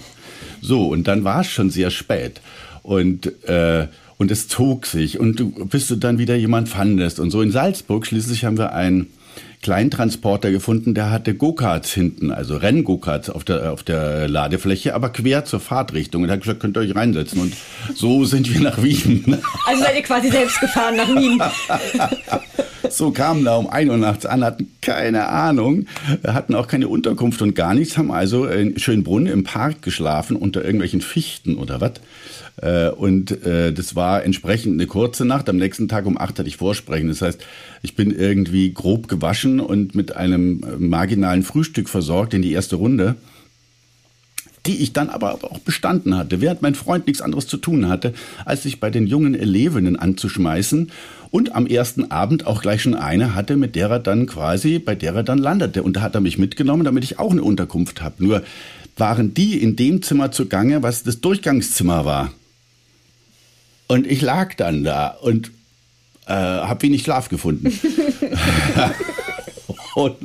[0.62, 2.42] So, und dann war es schon sehr spät.
[2.84, 5.20] Und, äh, und es zog sich.
[5.20, 7.20] Und du, bis du dann wieder jemand fandest.
[7.20, 9.08] Und so in Salzburg schließlich haben wir einen
[9.62, 15.46] Kleintransporter gefunden, der hatte Go-Karts hinten, also Renn-Go-Karts auf der, auf der Ladefläche, aber quer
[15.46, 16.24] zur Fahrtrichtung.
[16.24, 17.42] Und er hat gesagt, könnt ihr euch reinsetzen.
[17.42, 17.54] Und
[17.96, 19.38] so sind wir nach Wien.
[19.66, 21.42] Also seid ihr quasi selbst gefahren nach Wien.
[22.90, 25.88] So kamen da um ein Uhr nachts an, hatten keine Ahnung,
[26.26, 30.64] hatten auch keine Unterkunft und gar nichts, haben also in Schönbrunn im Park geschlafen unter
[30.64, 31.94] irgendwelchen Fichten oder was.
[32.62, 35.50] Äh, und äh, das war entsprechend eine kurze Nacht.
[35.50, 37.08] Am nächsten Tag um acht hatte ich Vorsprechen.
[37.08, 37.40] Das heißt,
[37.84, 42.78] ich bin irgendwie grob gewaschen und mit einem äh, marginalen Frühstück versorgt in die erste
[42.78, 43.16] Runde
[44.68, 48.14] die ich dann aber auch bestanden hatte, während mein Freund nichts anderes zu tun hatte,
[48.46, 50.92] als sich bei den jungen Elevinnen anzuschmeißen
[51.32, 54.96] und am ersten Abend auch gleich schon eine hatte, mit der er dann quasi, bei
[54.96, 55.84] der er dann landete.
[55.84, 58.24] Und da hat er mich mitgenommen, damit ich auch eine Unterkunft habe.
[58.24, 58.44] Nur
[58.98, 62.34] waren die in dem Zimmer zugange, was das Durchgangszimmer war.
[63.88, 65.52] Und ich lag dann da und
[66.28, 67.68] äh, habe wenig Schlaf gefunden.
[69.96, 70.16] und,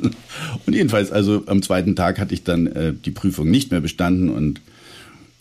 [0.65, 4.29] und, jedenfalls, also am zweiten Tag hatte ich dann äh, die Prüfung nicht mehr bestanden
[4.29, 4.61] und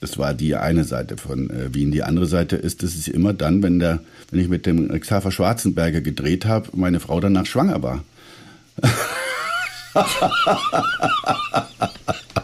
[0.00, 1.92] das war die eine Seite von äh, Wien.
[1.92, 5.30] Die andere Seite ist, dass es immer dann, wenn, der, wenn ich mit dem Xaver
[5.30, 8.04] Schwarzenberger gedreht habe, meine Frau danach schwanger war.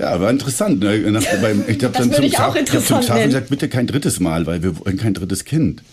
[0.00, 0.80] ja, war interessant.
[0.80, 0.98] Ne?
[1.10, 4.46] Nach, beim, ich habe dann zum, ich hab zum Xaver gesagt, bitte kein drittes Mal,
[4.46, 5.82] weil wir wollen kein drittes Kind.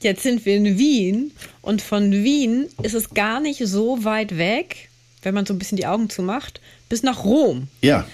[0.00, 4.88] Jetzt sind wir in Wien und von Wien ist es gar nicht so weit weg
[5.22, 7.68] wenn man so ein bisschen die Augen zumacht, bis nach Rom.
[7.80, 8.06] Ja.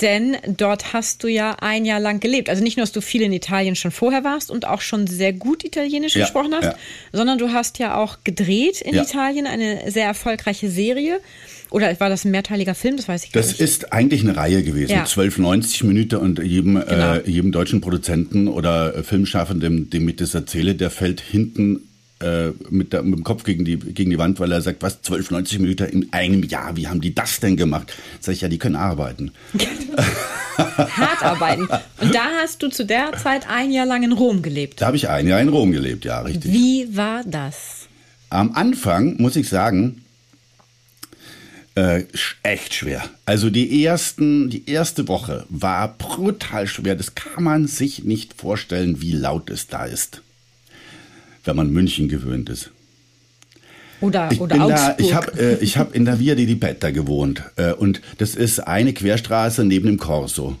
[0.00, 2.48] Denn dort hast du ja ein Jahr lang gelebt.
[2.48, 5.32] Also nicht nur, dass du viel in Italien schon vorher warst und auch schon sehr
[5.32, 6.74] gut Italienisch ja, gesprochen hast, ja.
[7.12, 9.02] sondern du hast ja auch gedreht in ja.
[9.02, 11.20] Italien, eine sehr erfolgreiche Serie.
[11.70, 12.96] Oder war das ein mehrteiliger Film?
[12.96, 13.60] Das weiß ich gar das nicht.
[13.60, 14.92] Das ist eigentlich eine Reihe gewesen.
[14.92, 15.04] Ja.
[15.04, 17.14] 12, 90 Minuten und jedem, äh, genau.
[17.14, 21.89] äh, jedem deutschen Produzenten oder Filmschaffenden, dem ich das erzähle, der fällt hinten
[22.70, 25.30] mit, der, mit, dem Kopf gegen die, gegen die Wand, weil er sagt, was, 12,
[25.30, 27.94] 90 Minuten in einem Jahr, wie haben die das denn gemacht?
[28.20, 29.32] Sag ich, ja, die können arbeiten.
[30.58, 31.66] Hart arbeiten.
[31.98, 34.82] Und da hast du zu der Zeit ein Jahr lang in Rom gelebt.
[34.82, 36.52] Da habe ich ein Jahr in Rom gelebt, ja, richtig.
[36.52, 37.88] Wie war das?
[38.28, 40.02] Am Anfang, muss ich sagen,
[41.74, 42.04] äh,
[42.42, 43.02] echt schwer.
[43.24, 46.96] Also die ersten, die erste Woche war brutal schwer.
[46.96, 50.20] Das kann man sich nicht vorstellen, wie laut es da ist
[51.44, 52.70] wenn man München gewöhnt ist.
[54.00, 54.96] Oder, ich oder bin Augsburg.
[54.98, 58.34] Da, ich habe äh, ich hab in der Via di Ripetta gewohnt äh, und das
[58.34, 60.56] ist eine Querstraße neben dem Corso.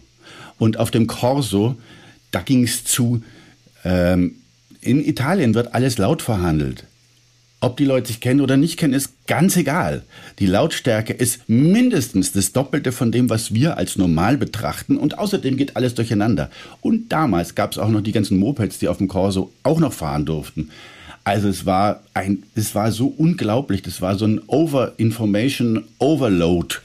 [0.58, 1.76] Und auf dem Corso,
[2.32, 3.22] da ging es zu,
[3.82, 4.36] ähm,
[4.82, 6.84] in Italien wird alles laut verhandelt.
[7.62, 10.02] Ob die Leute sich kennen oder nicht kennen, ist ganz egal.
[10.38, 14.96] Die Lautstärke ist mindestens das Doppelte von dem, was wir als normal betrachten.
[14.96, 16.48] Und außerdem geht alles durcheinander.
[16.80, 19.92] Und damals gab es auch noch die ganzen Mopeds, die auf dem Corso auch noch
[19.92, 20.70] fahren durften.
[21.22, 23.82] Also es war ein, es war so unglaublich.
[23.82, 26.76] Das war so ein Over-Information Overload,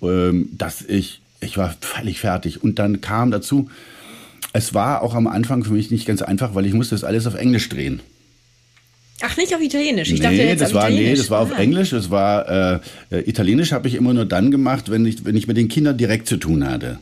[0.00, 2.62] ähm, dass ich, ich war völlig fertig.
[2.62, 3.68] Und dann kam dazu,
[4.54, 7.26] es war auch am Anfang für mich nicht ganz einfach, weil ich musste das alles
[7.26, 8.00] auf Englisch drehen.
[9.20, 10.10] Ach, nicht auf Italienisch.
[10.10, 11.58] Ich nee, dachte jetzt das war, nee, das war auf ah.
[11.58, 11.90] Englisch.
[11.90, 15.48] Das war äh, äh, Italienisch habe ich immer nur dann gemacht, wenn ich, wenn ich
[15.48, 16.98] mit den Kindern direkt zu tun hatte.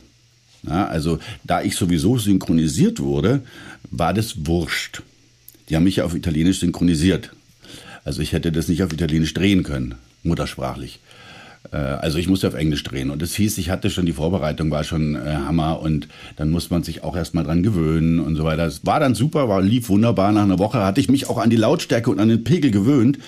[0.67, 3.41] Ja, also da ich sowieso synchronisiert wurde,
[3.91, 5.03] war das wurscht.
[5.69, 7.31] Die haben mich ja auf Italienisch synchronisiert.
[8.03, 10.99] Also ich hätte das nicht auf Italienisch drehen können, muttersprachlich.
[11.71, 14.71] Äh, also ich musste auf Englisch drehen und es hieß, ich hatte schon die Vorbereitung,
[14.71, 18.43] war schon äh, Hammer und dann muss man sich auch erstmal dran gewöhnen und so
[18.43, 18.65] weiter.
[18.65, 20.31] Es war dann super, war, lief wunderbar.
[20.31, 23.19] Nach einer Woche hatte ich mich auch an die Lautstärke und an den Pegel gewöhnt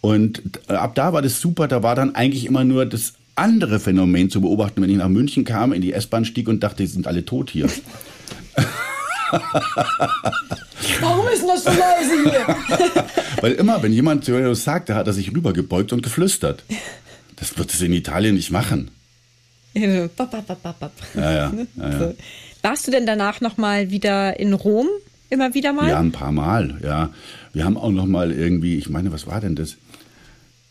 [0.00, 1.68] und äh, ab da war das super.
[1.68, 5.44] Da war dann eigentlich immer nur das andere Phänomen zu beobachten, wenn ich nach München
[5.44, 7.68] kam, in die S-Bahn stieg und dachte, die sind alle tot hier.
[11.00, 12.56] Warum ist denn das so leise hier?
[13.40, 16.64] Weil immer, wenn jemand zu mir sagt, hat er sich rübergebeugt und geflüstert.
[17.40, 18.90] Das wird es in Italien nicht machen.
[19.72, 22.12] Ja, ja, ja, ja.
[22.62, 24.86] Warst du denn danach nochmal wieder in Rom?
[25.30, 25.88] Immer wieder mal?
[25.88, 27.10] Ja, ein paar Mal, ja.
[27.52, 29.76] Wir haben auch noch mal irgendwie, ich meine, was war denn das?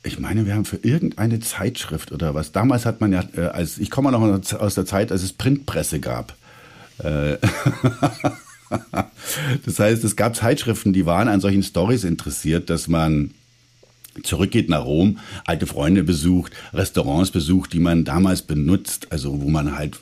[0.03, 2.51] Ich meine, wir haben für irgendeine Zeitschrift oder was.
[2.51, 4.21] Damals hat man ja, äh, als ich komme noch
[4.59, 6.35] aus der Zeit, als es Printpresse gab.
[6.99, 7.37] Äh,
[9.65, 13.31] das heißt, es gab Zeitschriften, die waren an solchen Stories interessiert, dass man
[14.23, 19.77] zurückgeht nach Rom, alte Freunde besucht, Restaurants besucht, die man damals benutzt, also wo man
[19.77, 19.99] halt,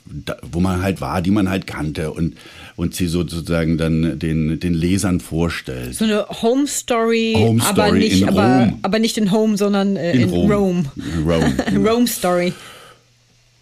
[0.50, 2.36] wo man halt war, die man halt kannte und,
[2.76, 5.94] und sie sozusagen dann den, den Lesern vorstellt.
[5.94, 8.78] So eine Home Story, Home Story aber nicht, in aber, Rom.
[8.82, 10.50] aber nicht in Home, sondern äh, in, in Rom.
[10.50, 10.84] Rome.
[11.24, 11.54] Rome.
[11.88, 12.52] Rome Story.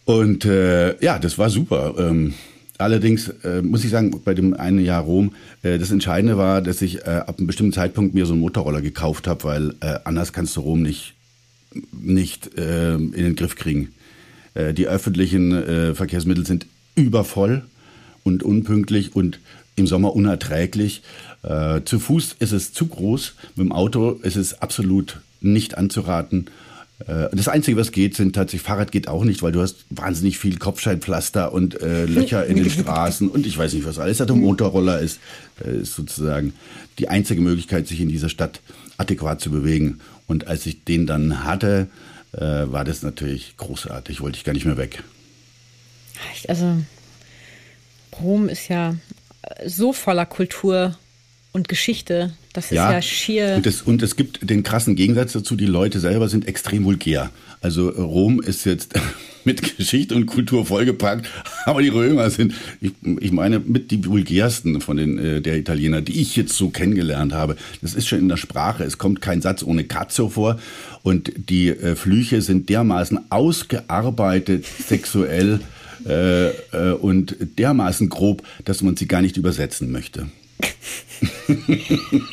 [0.04, 1.94] Und äh, ja, das war super.
[1.98, 2.34] Ähm,
[2.78, 6.82] Allerdings äh, muss ich sagen, bei dem einen Jahr Rom, äh, das Entscheidende war, dass
[6.82, 10.32] ich äh, ab einem bestimmten Zeitpunkt mir so einen Motorroller gekauft habe, weil äh, anders
[10.32, 11.14] kannst du Rom nicht,
[11.92, 13.94] nicht äh, in den Griff kriegen.
[14.54, 17.62] Äh, die öffentlichen Verkehrsmittel sind übervoll
[18.24, 19.40] und unpünktlich und
[19.76, 21.02] im Sommer unerträglich.
[21.84, 26.46] Zu Fuß ist es zu groß, mit dem Auto ist es absolut nicht anzuraten.
[27.00, 30.38] Äh, das Einzige, was geht, sind tatsächlich, Fahrrad geht auch nicht, weil du hast wahnsinnig
[30.38, 34.18] viel Kopfsteinpflaster und äh, Löcher in den Straßen und ich weiß nicht was alles.
[34.18, 35.20] Der Motorroller ist,
[35.64, 36.54] äh, ist sozusagen
[36.98, 38.60] die einzige Möglichkeit, sich in dieser Stadt
[38.96, 40.00] adäquat zu bewegen.
[40.26, 41.88] Und als ich den dann hatte,
[42.32, 45.02] äh, war das natürlich großartig, wollte ich gar nicht mehr weg.
[46.48, 46.78] Also
[48.20, 48.96] Rom ist ja
[49.66, 50.98] so voller Kultur
[51.56, 52.32] und Geschichte.
[52.52, 53.54] Das ist ja, ja schier.
[53.56, 57.30] Und es, und es gibt den krassen Gegensatz dazu, die Leute selber sind extrem vulgär.
[57.60, 58.94] Also Rom ist jetzt
[59.44, 61.28] mit Geschichte und Kultur vollgepackt,
[61.64, 66.02] aber die Römer sind, ich, ich meine, mit die vulgärsten von den äh, der Italiener,
[66.02, 67.56] die ich jetzt so kennengelernt habe.
[67.82, 68.84] Das ist schon in der Sprache.
[68.84, 70.60] Es kommt kein Satz ohne Cazzo vor
[71.02, 75.60] und die äh, Flüche sind dermaßen ausgearbeitet sexuell
[76.06, 80.26] äh, äh, und dermaßen grob, dass man sie gar nicht übersetzen möchte.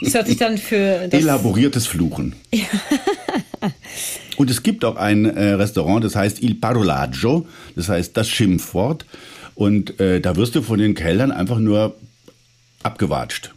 [0.01, 2.35] Das hört sich dann für elaboriertes Fluchen.
[2.51, 2.65] Ja.
[4.37, 9.05] Und es gibt auch ein äh, Restaurant, das heißt Il Parolaggio, das heißt das Schimpfwort.
[9.55, 11.95] Und äh, da wirst du von den Kellnern einfach nur
[12.81, 13.53] abgewatscht.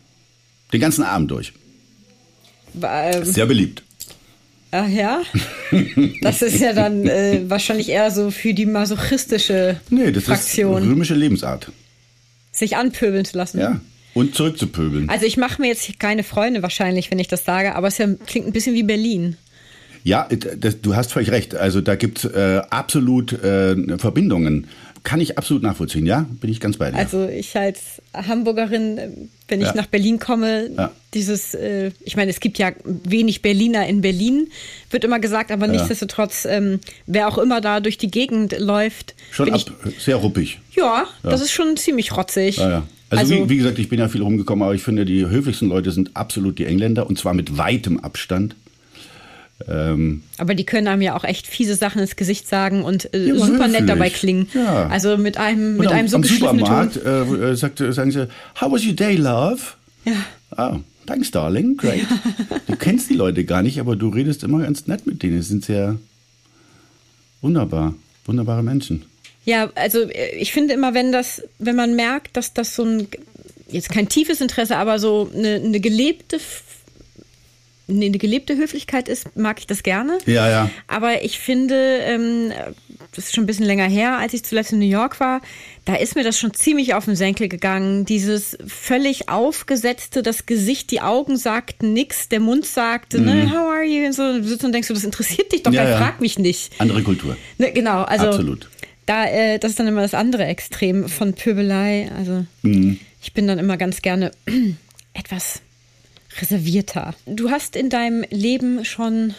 [0.73, 1.53] Den ganzen Abend durch.
[2.83, 3.83] Ähm, Sehr beliebt.
[4.71, 5.23] Ach ja?
[6.21, 10.83] Das ist ja dann äh, wahrscheinlich eher so für die masochistische nee, das Fraktion.
[10.83, 11.73] Ist römische Lebensart.
[12.53, 13.59] Sich anpöbeln zu lassen.
[13.59, 13.81] Ja.
[14.17, 15.11] Und zurückzupöbeln.
[15.11, 18.47] Also ich mache mir jetzt keine Freunde wahrscheinlich, wenn ich das sage, aber es klingt
[18.47, 19.37] ein bisschen wie Berlin.
[20.05, 20.27] Ja,
[20.57, 21.55] das, du hast völlig recht.
[21.55, 24.69] Also da gibt es äh, absolut äh, Verbindungen.
[25.03, 26.25] Kann ich absolut nachvollziehen, ja?
[26.41, 26.97] Bin ich ganz bei dir.
[26.97, 29.75] Also ich als Hamburgerin, wenn ich ja.
[29.75, 30.91] nach Berlin komme, ja.
[31.13, 34.49] dieses, äh, ich meine, es gibt ja wenig Berliner in Berlin,
[34.91, 35.73] wird immer gesagt, aber ja.
[35.73, 39.15] nichtsdestotrotz, ähm, wer auch immer da durch die Gegend läuft.
[39.31, 40.59] Schon ab, ich, sehr ruppig.
[40.75, 42.57] Ja, das ist schon ziemlich rotzig.
[42.57, 42.87] Ja, ja.
[43.09, 45.69] Also, also wie, wie, gesagt, ich bin ja viel rumgekommen, aber ich finde, die höflichsten
[45.69, 48.57] Leute sind absolut die Engländer und zwar mit weitem Abstand.
[49.69, 53.33] Ähm, aber die können einem ja auch echt fiese Sachen ins Gesicht sagen und äh,
[53.33, 53.73] super höflich.
[53.73, 54.49] nett dabei klingen.
[54.53, 54.89] Ja.
[54.89, 58.29] Also mit einem, mit am, einem so am Supermarkt äh, äh, sagt, sagen sie,
[58.61, 59.61] How was your day, love?
[60.05, 60.13] Ja.
[60.51, 62.03] Ah, thanks, darling, great.
[62.03, 62.61] Ja.
[62.67, 65.37] Du kennst die Leute gar nicht, aber du redest immer ganz nett mit denen.
[65.37, 65.97] Die sind sehr
[67.41, 67.95] wunderbar,
[68.27, 69.05] wunderbare Menschen.
[69.47, 73.09] Ja, also äh, ich finde immer, wenn das, wenn man merkt, dass das so ein,
[73.71, 76.39] jetzt kein tiefes Interesse, aber so eine, eine gelebte
[77.89, 80.19] eine gelebte Höflichkeit ist, mag ich das gerne.
[80.27, 80.71] Ja, ja.
[80.89, 82.53] Aber ich finde, ähm,
[83.15, 85.41] das ist schon ein bisschen länger her, als ich zuletzt in New York war,
[85.85, 88.05] da ist mir das schon ziemlich auf den Senkel gegangen.
[88.05, 93.41] Dieses völlig aufgesetzte, das Gesicht, die Augen sagten nichts, der Mund sagte, ne, mhm.
[93.45, 94.07] ne, how are you?
[94.07, 95.97] Und so du sitzt und denkst du, das interessiert dich doch, ja, ja.
[95.97, 96.73] frag mich nicht.
[96.79, 97.37] Andere Kultur.
[97.59, 98.27] Ne, genau, also.
[98.27, 98.69] Absolut
[99.07, 102.11] da, äh, das ist dann immer das andere Extrem von Pöbelei.
[102.17, 102.99] Also mhm.
[103.23, 104.33] ich bin dann immer ganz gerne
[105.15, 105.63] etwas
[106.41, 107.15] reservierter.
[107.25, 109.35] Du hast in deinem Leben schon,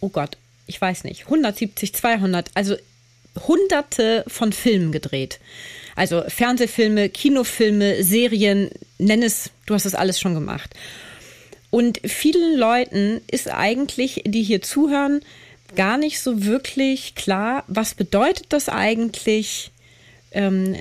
[0.00, 2.76] oh Gott, ich weiß nicht, 170, 200, also
[3.46, 5.38] hunderte von Filmen gedreht.
[5.96, 10.74] Also Fernsehfilme, Kinofilme, Serien, nenn es, du hast das alles schon gemacht.
[11.70, 15.22] Und vielen Leuten ist eigentlich, die hier zuhören,
[15.74, 19.70] gar nicht so wirklich klar, was bedeutet das eigentlich,
[20.32, 20.74] ähm,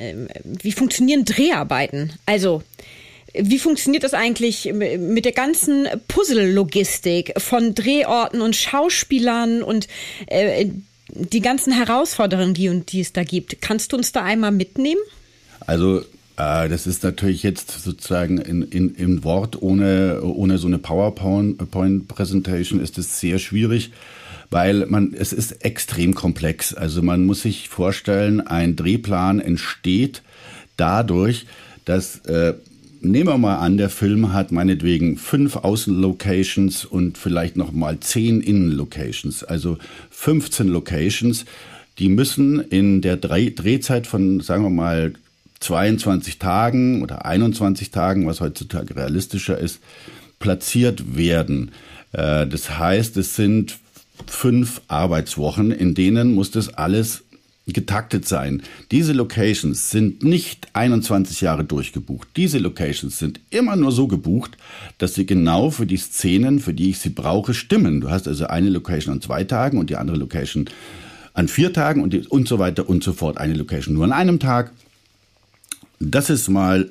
[0.44, 2.14] wie funktionieren Dreharbeiten?
[2.26, 2.64] Also,
[3.34, 9.88] wie funktioniert das eigentlich mit der ganzen Puzzle-Logistik von Drehorten und Schauspielern und
[10.28, 10.68] äh,
[11.14, 13.62] die ganzen Herausforderungen, die und die es da gibt?
[13.62, 15.00] Kannst du uns da einmal mitnehmen?
[15.66, 16.02] Also
[16.36, 22.82] äh, das ist natürlich jetzt sozusagen in, in, in Wort ohne, ohne so eine PowerPoint-Präsentation
[22.82, 23.92] ist es sehr schwierig
[24.52, 26.74] weil man, es ist extrem komplex.
[26.74, 30.22] Also man muss sich vorstellen, ein Drehplan entsteht
[30.78, 31.46] dadurch,
[31.86, 32.54] dass äh,
[33.02, 38.42] nehmen wir mal an, der Film hat meinetwegen fünf Außenlocations und vielleicht noch mal zehn
[38.42, 39.78] Innenlocations, also
[40.12, 41.46] 15 Locations.
[41.98, 45.14] Die müssen in der Drehzeit von, sagen wir mal,
[45.62, 49.80] 22 Tagen oder 21 Tagen, was heutzutage realistischer ist,
[50.40, 51.72] platziert werden.
[52.12, 53.78] Äh, das heißt, es sind
[54.28, 57.24] fünf Arbeitswochen, in denen muss das alles
[57.68, 58.64] getaktet sein.
[58.92, 62.28] Diese Locations sind nicht 21 Jahre durchgebucht.
[62.36, 64.58] Diese Locations sind immer nur so gebucht,
[64.98, 68.02] dass sie genau für die Szenen, für die ich sie brauche, stimmen.
[68.02, 70.66] Du hast also eine Location an zwei Tagen und die andere Location
[71.34, 73.38] an vier Tagen und, die, und so weiter und so fort.
[73.38, 74.72] Eine Location nur an einem Tag.
[76.00, 76.90] Das ist mal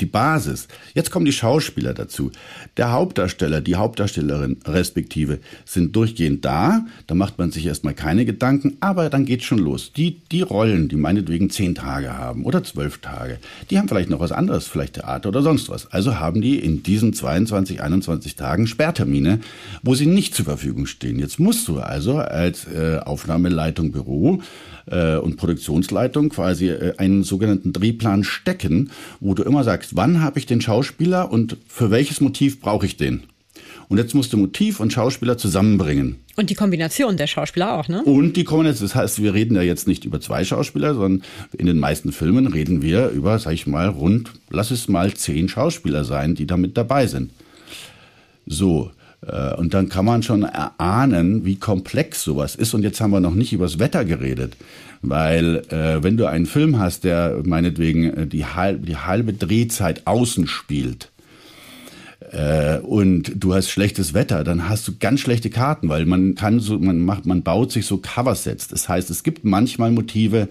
[0.00, 0.68] die Basis.
[0.94, 2.30] Jetzt kommen die Schauspieler dazu.
[2.76, 6.84] Der Hauptdarsteller, die Hauptdarstellerin respektive sind durchgehend da.
[7.06, 9.92] Da macht man sich erstmal keine Gedanken, aber dann geht's schon los.
[9.96, 13.38] Die, die Rollen, die meinetwegen zehn Tage haben oder zwölf Tage,
[13.70, 15.90] die haben vielleicht noch was anderes, vielleicht Theater oder sonst was.
[15.92, 19.40] Also haben die in diesen 22, 21 Tagen Sperrtermine,
[19.82, 21.18] wo sie nicht zur Verfügung stehen.
[21.18, 24.42] Jetzt musst du also als äh, Aufnahmeleitung Büro
[24.86, 28.90] äh, und Produktionsleitung quasi äh, einen sogenannten Drehplan stecken,
[29.20, 32.96] wo du immer sagst, wann habe ich den Schauspieler und für welches Motiv brauche ich
[32.96, 33.24] den?
[33.88, 36.16] Und jetzt musst du Motiv und Schauspieler zusammenbringen.
[36.34, 38.02] Und die Kombination der Schauspieler auch, ne?
[38.02, 41.22] Und die Kombination, das heißt, wir reden ja jetzt nicht über zwei Schauspieler, sondern
[41.56, 45.48] in den meisten Filmen reden wir über, sag ich mal, rund, lass es mal zehn
[45.48, 47.30] Schauspieler sein, die damit dabei sind.
[48.46, 48.90] So,
[49.26, 52.74] äh, und dann kann man schon erahnen, wie komplex sowas ist.
[52.74, 54.56] Und jetzt haben wir noch nicht übers Wetter geredet.
[55.02, 60.06] Weil äh, wenn du einen Film hast, der meinetwegen äh, die, halb, die halbe Drehzeit
[60.06, 61.10] außen spielt,
[62.32, 66.60] äh, und du hast schlechtes Wetter, dann hast du ganz schlechte Karten, weil man kann
[66.60, 68.68] so, man macht, man baut sich so Coversets.
[68.68, 70.48] Das heißt, es gibt manchmal Motive,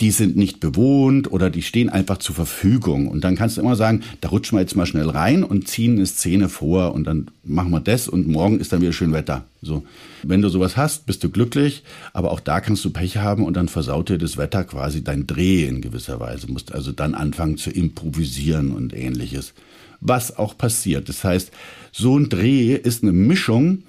[0.00, 3.06] die sind nicht bewohnt oder die stehen einfach zur Verfügung.
[3.06, 5.96] Und dann kannst du immer sagen, da rutschen wir jetzt mal schnell rein und ziehen
[5.96, 9.44] eine Szene vor und dann machen wir das und morgen ist dann wieder schön Wetter.
[9.62, 9.84] So.
[10.24, 13.56] Wenn du sowas hast, bist du glücklich, aber auch da kannst du Pech haben und
[13.56, 16.48] dann versaut dir das Wetter quasi dein Dreh in gewisser Weise.
[16.48, 19.54] Du musst also dann anfangen zu improvisieren und ähnliches.
[20.00, 21.08] Was auch passiert.
[21.08, 21.52] Das heißt,
[21.92, 23.84] so ein Dreh ist eine Mischung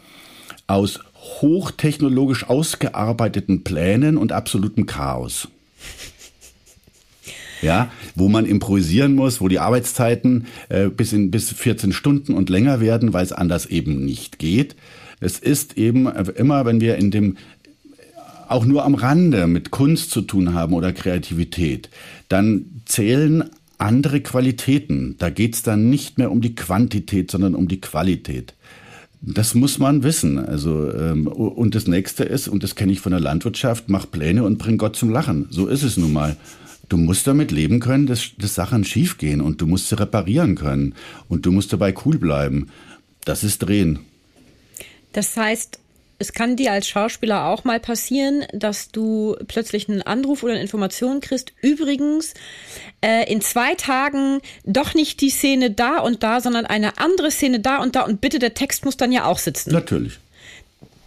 [0.68, 1.00] aus
[1.42, 5.48] hochtechnologisch ausgearbeiteten Plänen und absolutem Chaos
[7.62, 12.50] ja, wo man improvisieren muss, wo die Arbeitszeiten äh, bis in bis 14 Stunden und
[12.50, 14.76] länger werden, weil es anders eben nicht geht.
[15.20, 17.38] Es ist eben immer, wenn wir in dem
[18.48, 21.90] auch nur am Rande mit Kunst zu tun haben oder Kreativität,
[22.30, 25.16] dann zählen andere Qualitäten.
[25.18, 28.54] Da geht es dann nicht mehr um die Quantität, sondern um die Qualität.
[29.28, 30.38] Das muss man wissen.
[30.38, 34.44] Also ähm, und das nächste ist, und das kenne ich von der Landwirtschaft, mach Pläne
[34.44, 35.48] und bring Gott zum Lachen.
[35.50, 36.38] So ist es nun mal.
[36.90, 40.94] Du musst damit leben können, dass, dass Sachen schiefgehen und du musst sie reparieren können
[41.28, 42.70] und du musst dabei cool bleiben.
[43.24, 44.00] Das ist Drehen.
[45.14, 45.80] Das heißt,
[46.18, 50.62] es kann dir als Schauspieler auch mal passieren, dass du plötzlich einen Anruf oder eine
[50.62, 51.54] Information kriegst.
[51.62, 52.34] Übrigens,
[53.02, 57.60] äh, in zwei Tagen doch nicht die Szene da und da, sondern eine andere Szene
[57.60, 59.72] da und da und bitte, der Text muss dann ja auch sitzen.
[59.72, 60.20] Natürlich.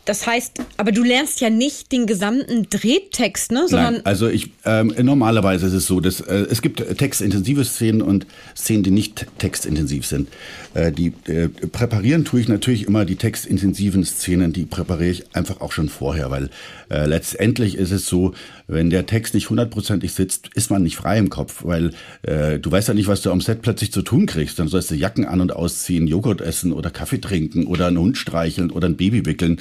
[0.09, 3.69] Das heißt, aber du lernst ja nicht den gesamten Drehtext, ne?
[3.69, 8.01] Sondern Nein, also ich ähm, normalerweise ist es so, dass äh, es gibt textintensive Szenen
[8.01, 10.31] und Szenen, die nicht textintensiv sind.
[10.73, 15.61] Äh, die äh, präparieren tue ich natürlich immer die textintensiven Szenen, die präpariere ich einfach
[15.61, 16.49] auch schon vorher, weil
[16.91, 18.33] äh, letztendlich ist es so,
[18.67, 21.93] wenn der Text nicht hundertprozentig sitzt, ist man nicht frei im Kopf, weil
[22.23, 24.59] äh, du weißt ja nicht, was du am Set plötzlich zu tun kriegst.
[24.59, 28.19] Dann sollst du Jacken an und ausziehen, Joghurt essen oder Kaffee trinken oder einen Hund
[28.19, 29.59] streicheln oder ein Baby wickeln.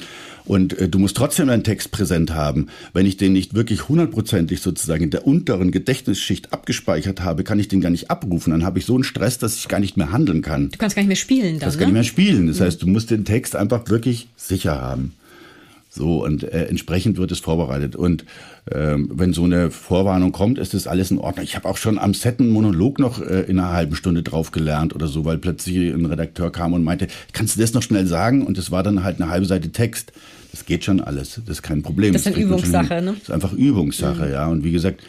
[0.48, 2.68] Und äh, du musst trotzdem deinen Text präsent haben.
[2.94, 7.68] Wenn ich den nicht wirklich hundertprozentig sozusagen in der unteren Gedächtnisschicht abgespeichert habe, kann ich
[7.68, 8.50] den gar nicht abrufen.
[8.50, 10.70] Dann habe ich so einen Stress, dass ich gar nicht mehr handeln kann.
[10.70, 11.80] Du kannst gar nicht mehr spielen dann, Das ne?
[11.80, 12.46] kann nicht mehr spielen.
[12.46, 15.12] Das heißt, du musst den Text einfach wirklich sicher haben.
[15.90, 17.96] So, und äh, entsprechend wird es vorbereitet.
[17.96, 18.24] Und
[18.70, 21.44] ähm, wenn so eine Vorwarnung kommt, ist das alles in Ordnung.
[21.44, 24.50] Ich habe auch schon am Set einen Monolog noch äh, in einer halben Stunde drauf
[24.50, 28.06] gelernt oder so, weil plötzlich ein Redakteur kam und meinte, kannst du das noch schnell
[28.06, 28.46] sagen?
[28.46, 30.12] Und das war dann halt eine halbe Seite Text.
[30.58, 32.12] Das geht schon alles, das ist kein Problem.
[32.12, 33.12] Das ist eine Übungssache, ne?
[33.12, 34.32] Das ist einfach Übungssache, mhm.
[34.32, 34.48] ja.
[34.48, 35.04] Und wie gesagt,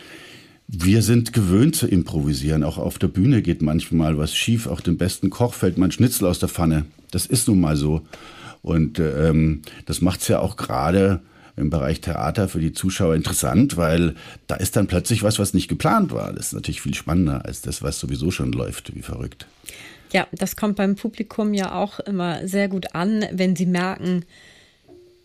[0.68, 2.64] wir sind gewöhnt zu improvisieren.
[2.64, 4.68] Auch auf der Bühne geht manchmal was schief.
[4.68, 6.86] Auch dem besten Koch fällt mal ein Schnitzel aus der Pfanne.
[7.10, 8.04] Das ist nun mal so.
[8.62, 11.22] Und ähm, das macht es ja auch gerade
[11.56, 14.14] im Bereich Theater für die Zuschauer interessant, weil
[14.46, 16.32] da ist dann plötzlich was, was nicht geplant war.
[16.32, 19.48] Das ist natürlich viel spannender als das, was sowieso schon läuft, wie verrückt.
[20.14, 24.26] Ja, das kommt beim Publikum ja auch immer sehr gut an, wenn sie merken,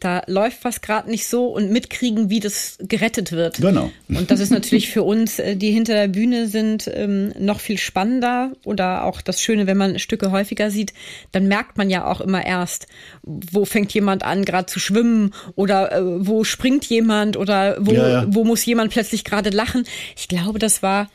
[0.05, 3.57] da läuft was gerade nicht so und mitkriegen, wie das gerettet wird.
[3.57, 3.91] Genau.
[4.09, 7.79] Und das ist natürlich für uns, äh, die hinter der Bühne sind, ähm, noch viel
[7.79, 8.53] spannender.
[8.65, 10.93] Oder auch das Schöne, wenn man Stücke häufiger sieht,
[11.33, 12.87] dann merkt man ja auch immer erst,
[13.23, 18.09] wo fängt jemand an, gerade zu schwimmen oder äh, wo springt jemand oder wo, ja,
[18.09, 18.27] ja.
[18.29, 19.87] wo muss jemand plötzlich gerade lachen.
[20.17, 21.09] Ich glaube, das war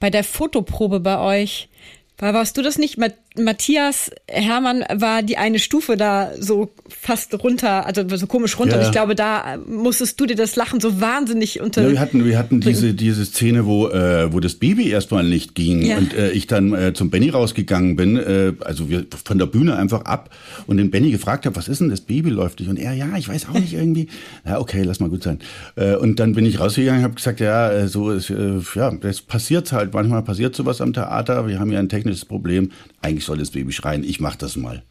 [0.00, 1.68] bei der Fotoprobe bei euch.
[2.18, 2.98] War, warst du das nicht?
[3.38, 8.74] Matthias Hermann war die eine Stufe da so fast runter, also so komisch runter.
[8.74, 8.80] Ja.
[8.80, 11.82] Und ich glaube, da musstest du dir das Lachen so wahnsinnig unter.
[11.82, 15.54] Ja, wir hatten, wir hatten diese, diese Szene, wo, äh, wo das Baby erstmal nicht
[15.54, 15.98] ging ja.
[15.98, 19.76] und äh, ich dann äh, zum Benny rausgegangen bin, äh, also wir von der Bühne
[19.76, 20.30] einfach ab
[20.66, 22.68] und den Benny gefragt habe, was ist denn das Baby läuft nicht?
[22.68, 24.08] Und er, ja, ich weiß auch nicht irgendwie.
[24.44, 25.38] Ja, okay, lass mal gut sein.
[25.76, 29.20] Äh, und dann bin ich rausgegangen, habe gesagt, ja, äh, so ist, äh, ja, das
[29.20, 29.94] passiert halt.
[29.94, 31.46] Manchmal passiert sowas am Theater.
[31.46, 32.70] Wir haben ja ein technisches Problem.
[33.00, 34.82] Eigentlich soll das Baby schreien, ich mach das mal.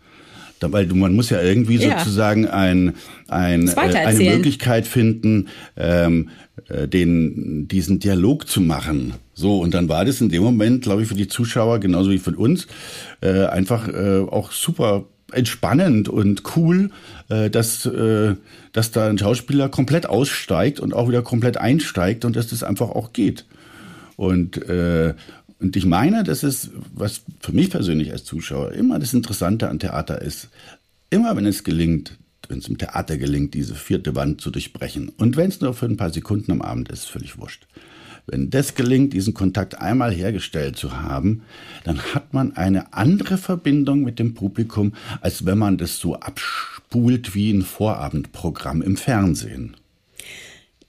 [0.59, 1.97] Da, weil man muss ja irgendwie ja.
[1.97, 2.93] sozusagen ein,
[3.27, 6.29] ein, äh, eine Möglichkeit finden, ähm,
[6.69, 9.15] äh, den, diesen Dialog zu machen.
[9.34, 12.19] So, und dann war das in dem Moment, glaube ich, für die Zuschauer, genauso wie
[12.19, 12.67] für uns,
[13.21, 16.91] äh, einfach äh, auch super entspannend und cool,
[17.29, 18.36] äh, dass, äh,
[18.71, 22.89] dass da ein Schauspieler komplett aussteigt und auch wieder komplett einsteigt und dass das einfach
[22.89, 23.45] auch geht.
[24.15, 25.15] Und, äh,
[25.62, 29.80] und ich meine, das ist, was für mich persönlich als Zuschauer immer das Interessante an
[29.80, 30.49] Theater ist,
[31.12, 35.38] immer wenn es gelingt, wenn es im Theater gelingt, diese vierte Wand zu durchbrechen, und
[35.38, 37.68] wenn es nur für ein paar Sekunden am Abend ist, völlig wurscht.
[38.28, 41.43] Wenn das gelingt, diesen Kontakt einmal hergestellt zu haben,
[41.84, 47.36] dann hat man eine andere Verbindung mit dem Publikum, als wenn man das so abspult
[47.36, 49.76] wie ein Vorabendprogramm im Fernsehen.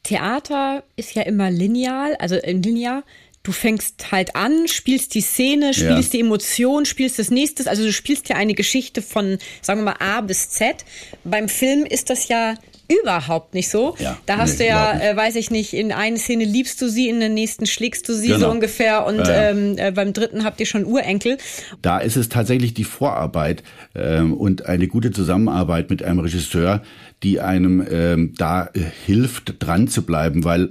[0.03, 3.03] Theater ist ja immer lineal, also linear
[3.43, 6.19] du fängst halt an, spielst die Szene, spielst ja.
[6.19, 7.69] die Emotion, spielst das nächste.
[7.69, 10.85] Also du spielst ja eine Geschichte von, sagen wir mal, A bis Z.
[11.25, 12.55] Beim Film ist das ja
[13.01, 13.97] überhaupt nicht so.
[13.99, 16.89] Ja, da hast nee, du ja, äh, weiß ich nicht, in einer Szene liebst du
[16.89, 18.41] sie, in der nächsten schlägst du sie genau.
[18.41, 21.39] so ungefähr und äh, ähm, äh, beim dritten habt ihr schon Urenkel.
[21.81, 23.63] Da ist es tatsächlich die Vorarbeit
[23.95, 26.83] ähm, und eine gute Zusammenarbeit mit einem Regisseur,
[27.23, 30.71] die einem ähm, da äh, hilft, dran zu bleiben, weil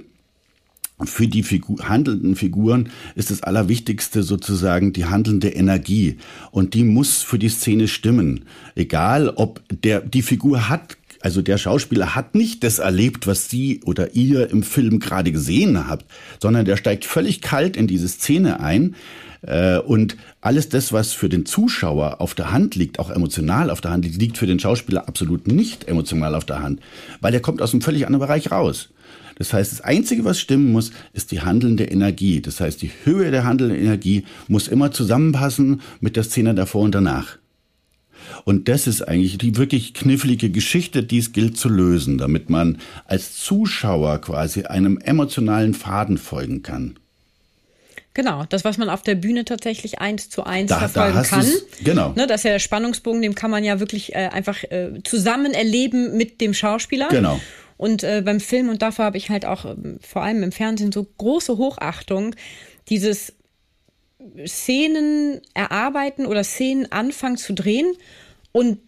[1.06, 6.16] für die Figur, handelnden Figuren ist das Allerwichtigste sozusagen die handelnde Energie.
[6.50, 8.44] Und die muss für die Szene stimmen.
[8.74, 13.80] Egal, ob der, die Figur hat also der Schauspieler hat nicht das erlebt, was Sie
[13.84, 16.04] oder ihr im Film gerade gesehen habt,
[16.40, 18.96] sondern der steigt völlig kalt in diese Szene ein.
[19.42, 23.80] Äh, und alles das, was für den Zuschauer auf der Hand liegt, auch emotional auf
[23.80, 26.80] der Hand liegt, liegt für den Schauspieler absolut nicht emotional auf der Hand,
[27.20, 28.90] weil er kommt aus einem völlig anderen Bereich raus.
[29.42, 32.40] Das heißt, das Einzige, was stimmen muss, ist die handelnde Energie.
[32.40, 36.94] Das heißt, die Höhe der handelnden Energie muss immer zusammenpassen mit der Szene davor und
[36.94, 37.38] danach.
[38.44, 42.78] Und das ist eigentlich die wirklich knifflige Geschichte, die es gilt zu lösen, damit man
[43.04, 46.94] als Zuschauer quasi einem emotionalen Faden folgen kann.
[48.14, 51.46] Genau, das, was man auf der Bühne tatsächlich eins zu eins da, verfolgen da kann.
[51.82, 52.12] Genau.
[52.14, 55.52] Ne, das ist ja der Spannungsbogen, den kann man ja wirklich äh, einfach äh, zusammen
[55.52, 57.08] erleben mit dem Schauspieler.
[57.08, 57.40] Genau.
[57.82, 60.92] Und äh, beim Film, und davor habe ich halt auch äh, vor allem im Fernsehen
[60.92, 62.36] so große Hochachtung,
[62.88, 63.32] dieses
[64.46, 67.92] Szenen erarbeiten oder Szenen anfangen zu drehen
[68.52, 68.78] und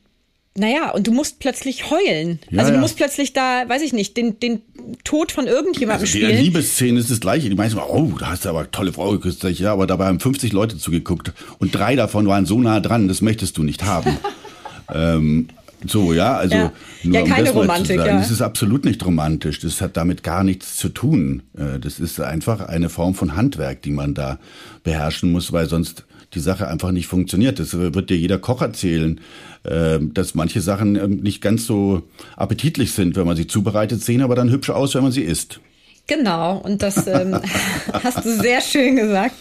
[0.57, 2.38] naja, und du musst plötzlich heulen.
[2.51, 2.80] Ja, also du ja.
[2.80, 4.62] musst plötzlich da, weiß ich nicht, den, den
[5.03, 6.30] Tod von irgendjemandem also spielen.
[6.30, 7.49] In Liebesszene ist das gleiche.
[7.49, 9.42] Die meisten, oh, da hast du aber tolle Frau geküsst.
[9.42, 13.22] Ja, aber dabei haben 50 Leute zugeguckt und drei davon waren so nah dran, das
[13.22, 14.16] möchtest du nicht haben.
[14.95, 15.49] ähm,
[15.87, 16.72] so, ja, also ja.
[17.03, 18.18] nur ja, keine um Romantik, ja.
[18.18, 19.61] Das ist absolut nicht romantisch.
[19.61, 21.43] Das hat damit gar nichts zu tun.
[21.57, 24.39] Äh, das ist einfach eine Form von Handwerk, die man da
[24.82, 26.05] beherrschen muss, weil sonst
[26.35, 27.59] die Sache einfach nicht funktioniert.
[27.59, 29.20] Das wird dir jeder Koch erzählen,
[29.64, 32.03] äh, dass manche Sachen ähm, nicht ganz so
[32.37, 35.61] appetitlich sind, wenn man sie zubereitet, sehen aber dann hübsch aus, wenn man sie isst.
[36.07, 37.41] Genau, und das ähm,
[37.93, 39.37] hast du sehr schön gesagt.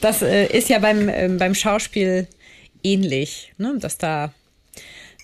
[0.00, 2.26] Das äh, ist ja beim, ähm, beim Schauspiel
[2.82, 3.76] ähnlich, ne?
[3.78, 4.32] dass da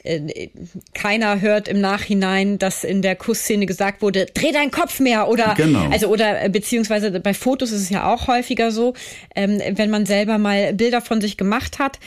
[0.05, 0.49] äh,
[0.94, 5.55] keiner hört im Nachhinein, dass in der Kussszene gesagt wurde, dreh deinen Kopf mehr oder
[5.57, 5.88] genau.
[5.90, 8.94] also oder äh, beziehungsweise bei Fotos ist es ja auch häufiger so,
[9.34, 11.99] ähm, wenn man selber mal Bilder von sich gemacht hat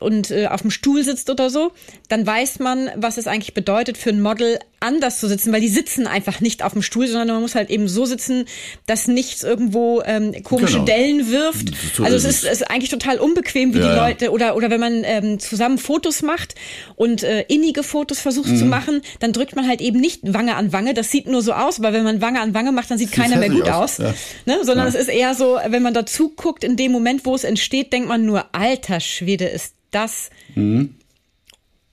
[0.00, 1.72] und äh, auf dem Stuhl sitzt oder so,
[2.08, 5.68] dann weiß man, was es eigentlich bedeutet für ein Model anders zu sitzen, weil die
[5.68, 8.46] sitzen einfach nicht auf dem Stuhl, sondern man muss halt eben so sitzen,
[8.86, 10.84] dass nichts irgendwo ähm, komische genau.
[10.86, 11.72] Dellen wirft.
[11.94, 13.90] So also es ist, es ist eigentlich total unbequem, wie ja.
[13.90, 16.54] die Leute oder oder wenn man ähm, zusammen Fotos macht
[16.96, 18.56] und äh, innige Fotos versucht mhm.
[18.56, 20.94] zu machen, dann drückt man halt eben nicht Wange an Wange.
[20.94, 23.16] Das sieht nur so aus, aber wenn man Wange an Wange macht, dann sieht, sieht
[23.16, 23.98] keiner mehr gut aus.
[23.98, 23.98] aus.
[23.98, 24.14] Ja.
[24.46, 24.64] Ne?
[24.64, 24.88] Sondern ja.
[24.88, 28.08] es ist eher so, wenn man dazu guckt, in dem Moment, wo es entsteht, denkt
[28.08, 30.94] man nur, alter Schwede, ist das mhm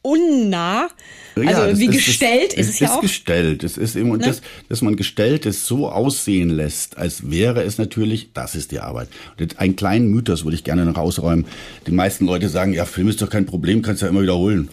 [0.08, 0.88] unnah.
[1.36, 3.03] Also ja, wie ist, gestellt ist, ist, es ja auch.
[3.03, 3.64] Es ist gestellt.
[3.64, 4.18] Es ist eben, ne?
[4.20, 8.80] das, dass man gestellt ist, so aussehen lässt, als wäre es natürlich, das ist die
[8.80, 9.10] Arbeit.
[9.39, 11.45] Und einen kleinen Mythos würde ich gerne noch ausräumen.
[11.86, 14.70] Die meisten Leute sagen, ja, Film ist doch kein Problem, kannst ja immer wiederholen.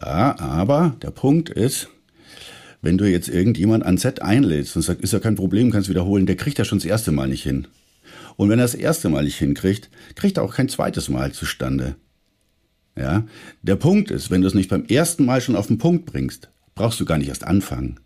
[0.00, 1.88] Ja, aber der Punkt ist,
[2.80, 6.26] wenn du jetzt irgendjemand an Set einlädst und sagst, ist ja kein Problem, kannst wiederholen,
[6.26, 7.68] der kriegt ja schon das erste Mal nicht hin.
[8.36, 11.96] Und wenn er das erste Mal nicht hinkriegt, kriegt er auch kein zweites Mal zustande.
[12.96, 13.24] Ja,
[13.62, 16.50] der Punkt ist, wenn du es nicht beim ersten Mal schon auf den Punkt bringst,
[16.74, 18.00] brauchst du gar nicht erst anfangen.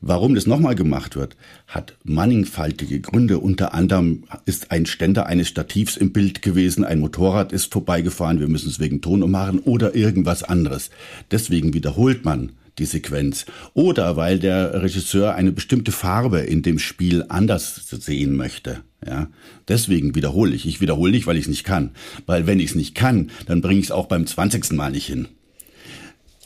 [0.00, 1.36] Warum das nochmal gemacht wird,
[1.66, 3.38] hat mannigfaltige Gründe.
[3.38, 8.48] Unter anderem ist ein Ständer eines Stativs im Bild gewesen, ein Motorrad ist vorbeigefahren, wir
[8.48, 10.90] müssen es wegen Ton ummachen oder irgendwas anderes.
[11.32, 13.46] Deswegen wiederholt man die Sequenz.
[13.74, 18.82] Oder weil der Regisseur eine bestimmte Farbe in dem Spiel anders sehen möchte.
[19.04, 19.28] Ja,
[19.68, 20.66] deswegen wiederhole ich.
[20.66, 21.90] Ich wiederhole nicht, weil ich es nicht kann.
[22.26, 25.06] Weil wenn ich es nicht kann, dann bringe ich es auch beim zwanzigsten Mal nicht
[25.06, 25.28] hin.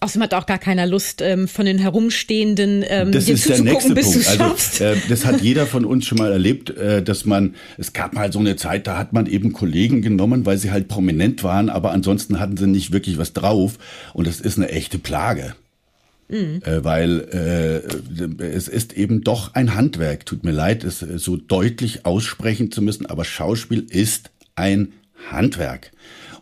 [0.02, 3.94] Außerdem hat auch gar keiner Lust, ähm, von den Herumstehenden ähm, das ist der nächste
[3.94, 4.26] Punkt.
[4.26, 8.12] Also, äh, das hat jeder von uns schon mal erlebt, äh, dass man, es gab
[8.12, 11.70] mal so eine Zeit, da hat man eben Kollegen genommen, weil sie halt prominent waren,
[11.70, 13.78] aber ansonsten hatten sie nicht wirklich was drauf.
[14.12, 15.54] Und das ist eine echte Plage.
[16.28, 16.62] Mhm.
[16.64, 17.20] Äh, weil
[18.40, 20.26] äh, es ist eben doch ein Handwerk.
[20.26, 24.94] Tut mir leid, es so deutlich aussprechen zu müssen, aber Schauspiel ist ein
[25.30, 25.92] Handwerk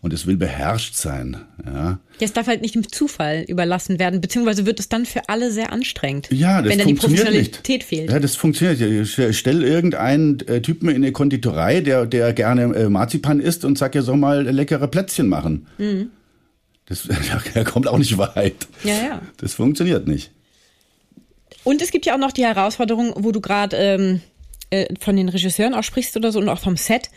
[0.03, 1.37] und es will beherrscht sein.
[1.65, 1.99] Ja.
[2.21, 5.73] Es darf halt nicht dem Zufall überlassen werden, beziehungsweise wird es dann für alle sehr
[5.73, 6.29] anstrengend.
[6.31, 7.85] Ja, das wenn dann die Professionalität nicht.
[7.85, 8.11] fehlt.
[8.11, 8.81] Ja, das funktioniert.
[8.81, 13.77] Ich stell irgendeinen äh, Typen in eine Konditorei, der, der gerne äh, Marzipan isst und
[13.77, 15.67] sag, er soll mal leckere Plätzchen machen.
[15.79, 16.11] Mhm.
[16.87, 17.07] Das,
[17.55, 18.69] er kommt auch nicht weit.
[18.85, 19.23] Ja, ja.
[19.37, 20.31] Das funktioniert nicht.
[21.63, 24.21] Und es gibt ja auch noch die Herausforderung, wo du gerade ähm,
[24.71, 27.11] äh, von den Regisseuren auch sprichst oder so und auch vom Set.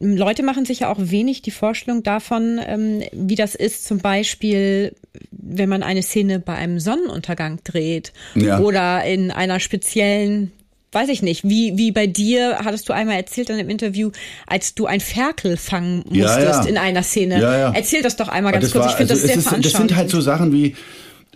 [0.00, 4.94] Leute machen sich ja auch wenig die Vorstellung davon, ähm, wie das ist, zum Beispiel,
[5.30, 8.60] wenn man eine Szene bei einem Sonnenuntergang dreht ja.
[8.60, 10.52] oder in einer speziellen
[10.92, 14.10] weiß ich nicht, wie, wie bei dir, hattest du einmal erzählt in einem Interview,
[14.48, 16.64] als du ein Ferkel fangen musstest ja, ja.
[16.64, 17.40] in einer Szene.
[17.40, 18.86] Ja, Erzähl das doch einmal ganz kurz.
[18.86, 20.74] War, ich finde also das sehr ist, Das sind halt so Sachen wie,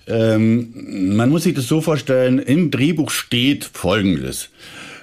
[0.08, 4.50] ähm, man muss sich das so vorstellen, im Drehbuch steht Folgendes.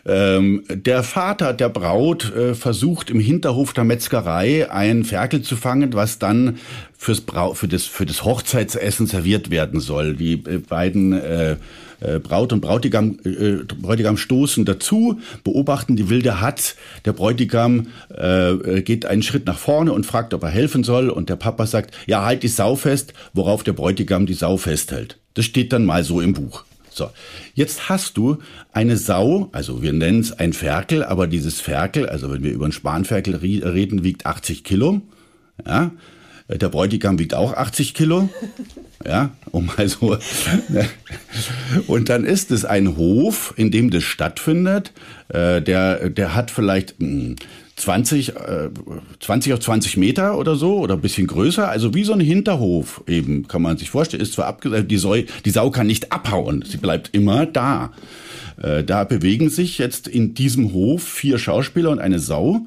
[0.06, 5.94] Ähm, der Vater der Braut äh, versucht im Hinterhof der Metzgerei ein Ferkel zu fangen,
[5.94, 6.58] was dann
[6.98, 10.16] fürs Brau für das für das Hochzeitsessen serviert werden soll.
[10.16, 11.56] Die äh, beiden äh,
[12.02, 16.76] äh, Braut und Brautigam, äh, Bräutigam stoßen dazu, beobachten die wilde Hatz.
[17.06, 21.10] Der Bräutigam äh, geht einen Schritt nach vorne und fragt, ob er helfen soll.
[21.10, 25.18] Und der Papa sagt, ja, halt die Sau fest, worauf der Bräutigam die Sau festhält.
[25.36, 26.66] Das steht dann mal so im Buch.
[26.94, 27.10] So,
[27.54, 28.40] jetzt hast du
[28.74, 32.66] eine Sau, also wir nennen es ein Ferkel, aber dieses Ferkel, also wenn wir über
[32.66, 35.02] einen Spanferkel reden, wiegt 80 Kilo.
[35.66, 35.92] Ja,
[36.50, 38.30] der Bräutigam wiegt auch 80 Kilo.
[39.04, 40.16] Ja, um mal so.
[40.70, 40.88] Ne?
[41.88, 44.92] Und dann ist es ein Hof, in dem das stattfindet.
[45.30, 46.98] Äh, der, der hat vielleicht
[47.82, 48.34] 20,
[49.20, 51.68] 20 äh, auf 20 Meter oder so oder ein bisschen größer.
[51.68, 54.22] Also wie so ein Hinterhof eben, kann man sich vorstellen.
[54.22, 56.64] Ist zwar abgesagt, die, Sau, die Sau kann nicht abhauen.
[56.66, 57.92] Sie bleibt immer da.
[58.62, 62.62] Äh, da bewegen sich jetzt in diesem Hof vier Schauspieler und eine Sau.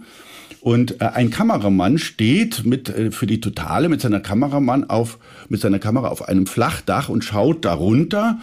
[0.61, 5.61] Und äh, ein Kameramann steht mit äh, für die Totale mit seiner Kameramann auf mit
[5.61, 8.39] seiner Kamera auf einem Flachdach und schaut darunter.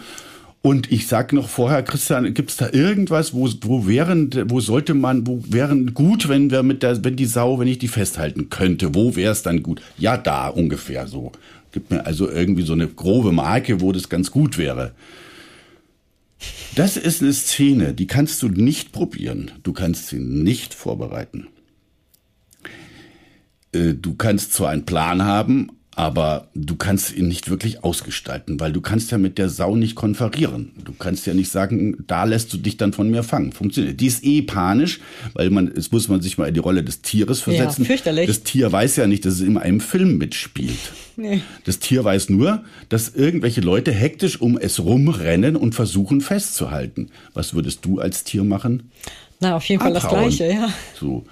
[0.62, 5.26] Und ich sag noch vorher, Christian, gibt's da irgendwas, wo, wo wären, wo sollte man,
[5.26, 8.94] wo wären gut, wenn wir mit der, wenn die Sau, wenn ich die festhalten könnte,
[8.94, 9.82] wo wäre es dann gut?
[9.98, 11.32] Ja, da ungefähr so.
[11.72, 14.92] Gibt mir also irgendwie so eine grobe Marke, wo das ganz gut wäre.
[16.76, 19.50] Das ist eine Szene, die kannst du nicht probieren.
[19.64, 21.48] Du kannst sie nicht vorbereiten.
[23.72, 28.72] Äh, du kannst zwar einen Plan haben, aber du kannst ihn nicht wirklich ausgestalten, weil
[28.72, 30.72] du kannst ja mit der Sau nicht konferieren.
[30.84, 33.52] Du kannst ja nicht sagen, da lässt du dich dann von mir fangen.
[33.52, 34.00] Funktioniert.
[34.00, 35.00] Die ist eh panisch,
[35.34, 37.82] weil man, es muss man sich mal in die Rolle des Tieres versetzen.
[37.82, 38.26] Ja, fürchterlich.
[38.26, 40.78] Das Tier weiß ja nicht, dass es in einem Film mitspielt.
[41.16, 41.42] Nee.
[41.64, 47.10] Das Tier weiß nur, dass irgendwelche Leute hektisch um es rumrennen und versuchen festzuhalten.
[47.34, 48.90] Was würdest du als Tier machen?
[49.40, 50.24] Na, auf jeden Fall Abhauen.
[50.24, 50.72] das Gleiche, ja.
[50.98, 51.24] So.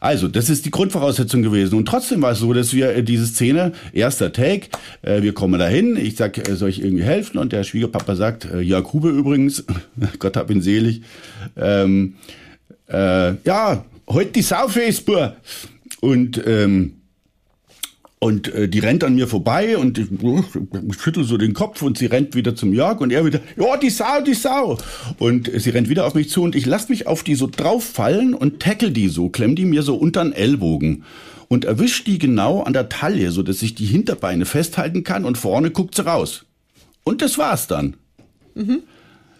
[0.00, 1.76] Also, das ist die Grundvoraussetzung gewesen.
[1.76, 4.68] Und trotzdem war es so, dass wir äh, diese Szene, erster Take,
[5.02, 7.38] äh, wir kommen dahin, ich sag, äh, soll ich irgendwie helfen?
[7.38, 9.64] Und der Schwiegerpapa sagt, äh, Jörg Hube übrigens,
[10.18, 11.02] Gott hab ihn selig,
[11.56, 12.14] ähm,
[12.88, 15.36] äh, ja, heute die Saufesbur.
[16.00, 16.97] Und ähm,
[18.20, 21.98] Und äh, die rennt an mir vorbei und ich, ich schüttel so den Kopf und
[21.98, 24.76] sie rennt wieder zum Jörg und er wieder, ja, die Sau, die Sau.
[25.18, 28.34] Und sie rennt wieder auf mich zu und ich lass mich auf die so drauffallen
[28.34, 31.04] und tackle die so, klemm die mir so unter den Ellbogen
[31.46, 35.38] und erwisch die genau an der Taille, so dass ich die Hinterbeine festhalten kann und
[35.38, 36.44] vorne guckt sie raus.
[37.04, 37.96] Und das war's dann.
[38.54, 38.80] Mhm.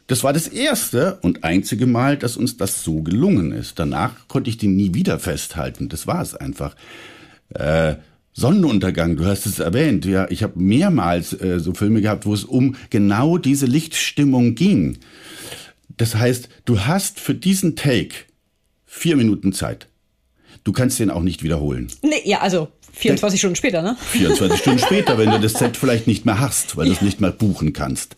[0.06, 3.78] Das war das erste und einzige Mal, dass uns das so gelungen ist.
[3.78, 5.90] Danach konnte ich die nie wieder festhalten.
[5.90, 6.76] Das war es einfach.
[7.50, 7.96] Äh,
[8.38, 10.04] Sonnenuntergang, du hast es erwähnt.
[10.04, 14.98] Ja, ich habe mehrmals äh, so Filme gehabt, wo es um genau diese Lichtstimmung ging.
[15.96, 18.14] Das heißt, du hast für diesen Take
[18.86, 19.88] vier Minuten Zeit.
[20.62, 21.88] Du kannst den auch nicht wiederholen.
[22.02, 23.96] Nee, ja, also 24 Stunden später, ne?
[24.12, 26.92] 24 Stunden später, wenn du das Set vielleicht nicht mehr hast, weil ja.
[26.92, 28.14] du es nicht mehr buchen kannst.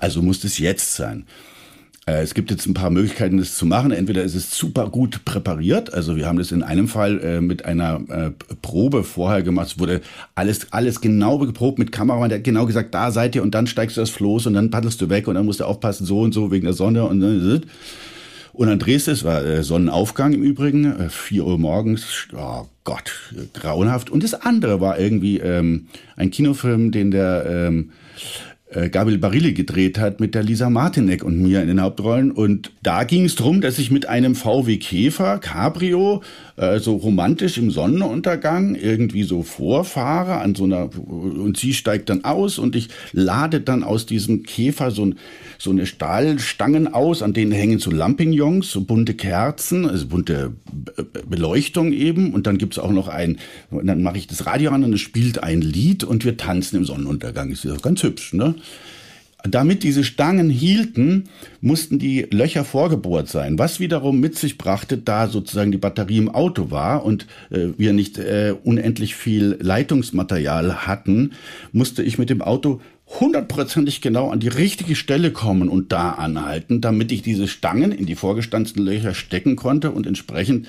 [0.00, 1.24] Also muss es jetzt sein.
[2.12, 3.90] Äh, es gibt jetzt ein paar Möglichkeiten, das zu machen.
[3.90, 5.92] Entweder ist es super gut präpariert.
[5.92, 9.68] Also wir haben das in einem Fall äh, mit einer äh, Probe vorher gemacht.
[9.68, 10.00] Es wurde
[10.34, 12.28] alles, alles genau geprobt mit Kameramann.
[12.28, 14.70] Der hat genau gesagt, da seid ihr und dann steigst du das Floß und dann
[14.70, 17.22] paddelst du weg und dann musst du aufpassen, so und so wegen der Sonne und
[18.54, 23.32] und dann drehst du, es war äh, Sonnenaufgang im Übrigen, vier Uhr morgens, oh Gott,
[23.54, 24.10] grauenhaft.
[24.10, 25.86] Und das andere war irgendwie ähm,
[26.16, 27.92] ein Kinofilm, den der ähm,
[28.74, 32.30] äh, Gabriel Barilli gedreht hat mit der Lisa Martinek und mir in den Hauptrollen.
[32.30, 36.22] Und da ging es darum, dass ich mit einem VW Käfer Cabrio
[36.56, 42.24] äh, so romantisch im Sonnenuntergang irgendwie so vorfahre an so einer und sie steigt dann
[42.24, 45.10] aus und ich lade dann aus diesem Käfer so,
[45.58, 50.52] so eine Stahlstangen aus, an denen hängen so Lampignons, so bunte Kerzen, also bunte
[51.28, 53.38] Beleuchtung eben und dann gibt's auch noch ein,
[53.70, 56.84] dann mache ich das Radio an und es spielt ein Lied und wir tanzen im
[56.84, 57.50] Sonnenuntergang.
[57.50, 58.54] Ist ja ganz hübsch, ne?
[59.44, 61.24] Damit diese Stangen hielten,
[61.60, 66.28] mussten die Löcher vorgebohrt sein, was wiederum mit sich brachte, da sozusagen die Batterie im
[66.28, 71.32] Auto war und äh, wir nicht äh, unendlich viel Leitungsmaterial hatten,
[71.72, 72.80] musste ich mit dem Auto
[73.20, 78.06] hundertprozentig genau an die richtige Stelle kommen und da anhalten, damit ich diese Stangen in
[78.06, 80.68] die vorgestanzten Löcher stecken konnte und entsprechend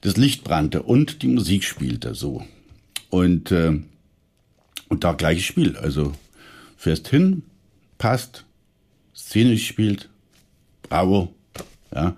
[0.00, 2.42] das Licht brannte und die Musik spielte so.
[3.08, 3.78] Und, äh,
[4.88, 5.76] und da gleiches Spiel.
[5.76, 6.12] Also
[6.76, 7.42] fährst hin,
[8.00, 8.44] passt,
[9.14, 10.08] Szene spielt,
[10.82, 11.32] bravo,
[11.94, 12.16] ja,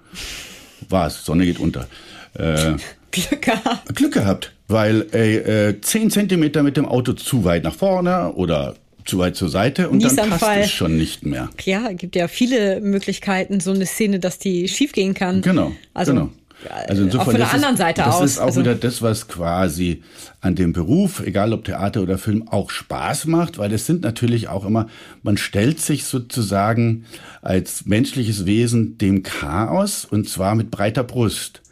[0.88, 1.86] war's, Sonne geht unter.
[2.34, 2.76] Äh,
[3.10, 3.94] Glück gehabt.
[3.94, 8.76] Glück gehabt, weil ey, äh, 10 Zentimeter mit dem Auto zu weit nach vorne oder
[9.04, 11.50] zu weit zur Seite und dann passt es schon nicht mehr.
[11.64, 15.42] Ja, gibt ja viele Möglichkeiten, so eine Szene, dass die schiefgehen kann.
[15.42, 16.30] Genau, also, genau.
[16.70, 18.20] Also insofern, auch von der anderen Seite ist, aus.
[18.20, 18.60] Das ist auch also.
[18.60, 20.02] wieder das, was quasi
[20.40, 24.48] an dem Beruf, egal ob Theater oder Film, auch Spaß macht, weil es sind natürlich
[24.48, 24.88] auch immer,
[25.22, 27.04] man stellt sich sozusagen
[27.40, 31.62] als menschliches Wesen dem Chaos und zwar mit breiter Brust.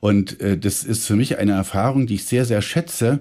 [0.00, 3.20] Und äh, das ist für mich eine Erfahrung, die ich sehr, sehr schätze,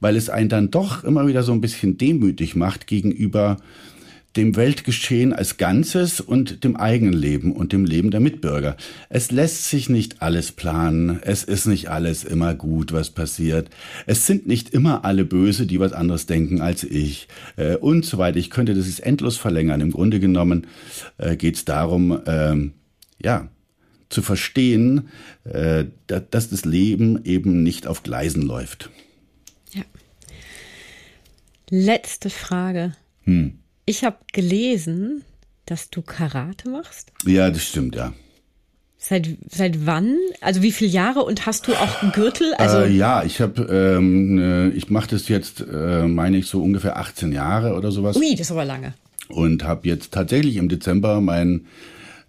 [0.00, 3.58] weil es einen dann doch immer wieder so ein bisschen demütig macht gegenüber
[4.36, 8.76] dem Weltgeschehen als Ganzes und dem eigenen Leben und dem Leben der Mitbürger.
[9.08, 13.70] Es lässt sich nicht alles planen, es ist nicht alles immer gut, was passiert,
[14.06, 18.18] es sind nicht immer alle böse, die was anderes denken als ich äh, und so
[18.18, 18.38] weiter.
[18.38, 19.80] Ich könnte das jetzt endlos verlängern.
[19.80, 20.66] Im Grunde genommen
[21.18, 22.70] äh, geht es darum, äh,
[23.22, 23.48] ja,
[24.08, 25.08] zu verstehen,
[25.44, 28.90] äh, dass das Leben eben nicht auf Gleisen läuft.
[29.72, 29.82] Ja.
[31.70, 32.94] Letzte Frage.
[33.22, 33.58] Hm.
[33.86, 35.24] Ich habe gelesen,
[35.66, 37.12] dass du Karate machst.
[37.26, 38.12] Ja, das stimmt, ja.
[38.96, 40.16] Seit, seit wann?
[40.40, 42.54] Also wie viele Jahre und hast du auch einen Gürtel?
[42.54, 46.62] Also äh, ja, ich habe, ähm, äh, ich mache das jetzt, äh, meine ich so
[46.62, 48.16] ungefähr 18 Jahre oder sowas.
[48.16, 48.94] Ui, das ist aber lange.
[49.28, 51.66] Und habe jetzt tatsächlich im Dezember mein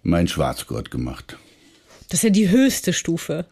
[0.06, 1.36] mein Schwarzgurt gemacht.
[2.08, 3.46] Das ist ja die höchste Stufe.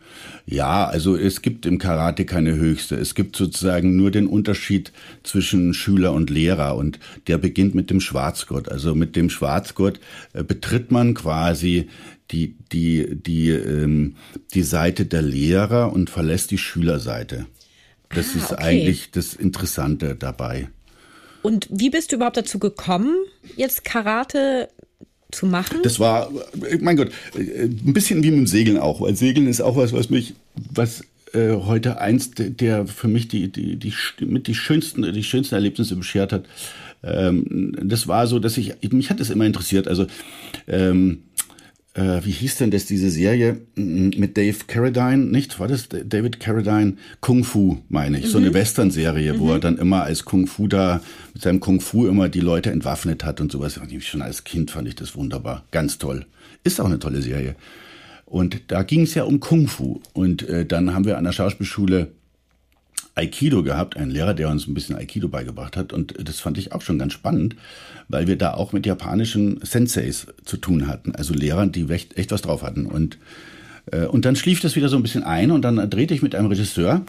[0.46, 2.94] Ja, also es gibt im Karate keine höchste.
[2.94, 4.92] Es gibt sozusagen nur den Unterschied
[5.24, 8.70] zwischen Schüler und Lehrer und der beginnt mit dem Schwarzgurt.
[8.70, 9.98] Also mit dem Schwarzgurt
[10.34, 11.88] äh, betritt man quasi
[12.30, 14.16] die, die, die, ähm,
[14.54, 17.46] die Seite der Lehrer und verlässt die Schülerseite.
[18.10, 18.62] Das ah, ist okay.
[18.62, 20.68] eigentlich das Interessante dabei.
[21.42, 23.14] Und wie bist du überhaupt dazu gekommen,
[23.56, 24.68] jetzt Karate
[25.34, 25.80] zu machen?
[25.82, 26.30] Das war,
[26.80, 30.10] mein Gott, ein bisschen wie mit dem Segeln auch, weil Segeln ist auch was, was
[30.10, 30.34] mich,
[30.72, 33.92] was äh, heute eins der für mich die, die, die,
[34.24, 36.44] mit die schönsten, die schönsten Erlebnisse beschert hat.
[37.02, 39.88] Ähm, das war so, dass ich, mich hat das immer interessiert.
[39.88, 40.06] Also,
[40.68, 41.24] ähm,
[41.94, 45.60] äh, wie hieß denn das, diese Serie mit Dave Carradine, nicht?
[45.60, 46.94] War das David Carradine?
[47.20, 48.26] Kung Fu, meine ich.
[48.26, 48.28] Mhm.
[48.30, 48.54] So eine mhm.
[48.54, 49.38] Western-Serie, mhm.
[49.38, 49.60] wo er mhm.
[49.60, 51.00] dann immer als Kung Fu da,
[51.32, 53.78] mit seinem Kung Fu immer die Leute entwaffnet hat und sowas.
[53.78, 55.64] Und schon als Kind fand ich das wunderbar.
[55.70, 56.26] Ganz toll.
[56.64, 57.54] Ist auch eine tolle Serie.
[58.26, 60.00] Und da ging es ja um Kung Fu.
[60.12, 62.10] Und äh, dann haben wir an der Schauspielschule
[63.14, 65.92] Aikido gehabt, einen Lehrer, der uns ein bisschen Aikido beigebracht hat.
[65.92, 67.56] Und das fand ich auch schon ganz spannend,
[68.08, 72.32] weil wir da auch mit japanischen Senseis zu tun hatten, also Lehrern, die echt, echt
[72.32, 72.86] was drauf hatten.
[72.86, 73.18] Und,
[73.92, 76.34] äh, und dann schlief das wieder so ein bisschen ein und dann drehte ich mit
[76.34, 77.02] einem Regisseur,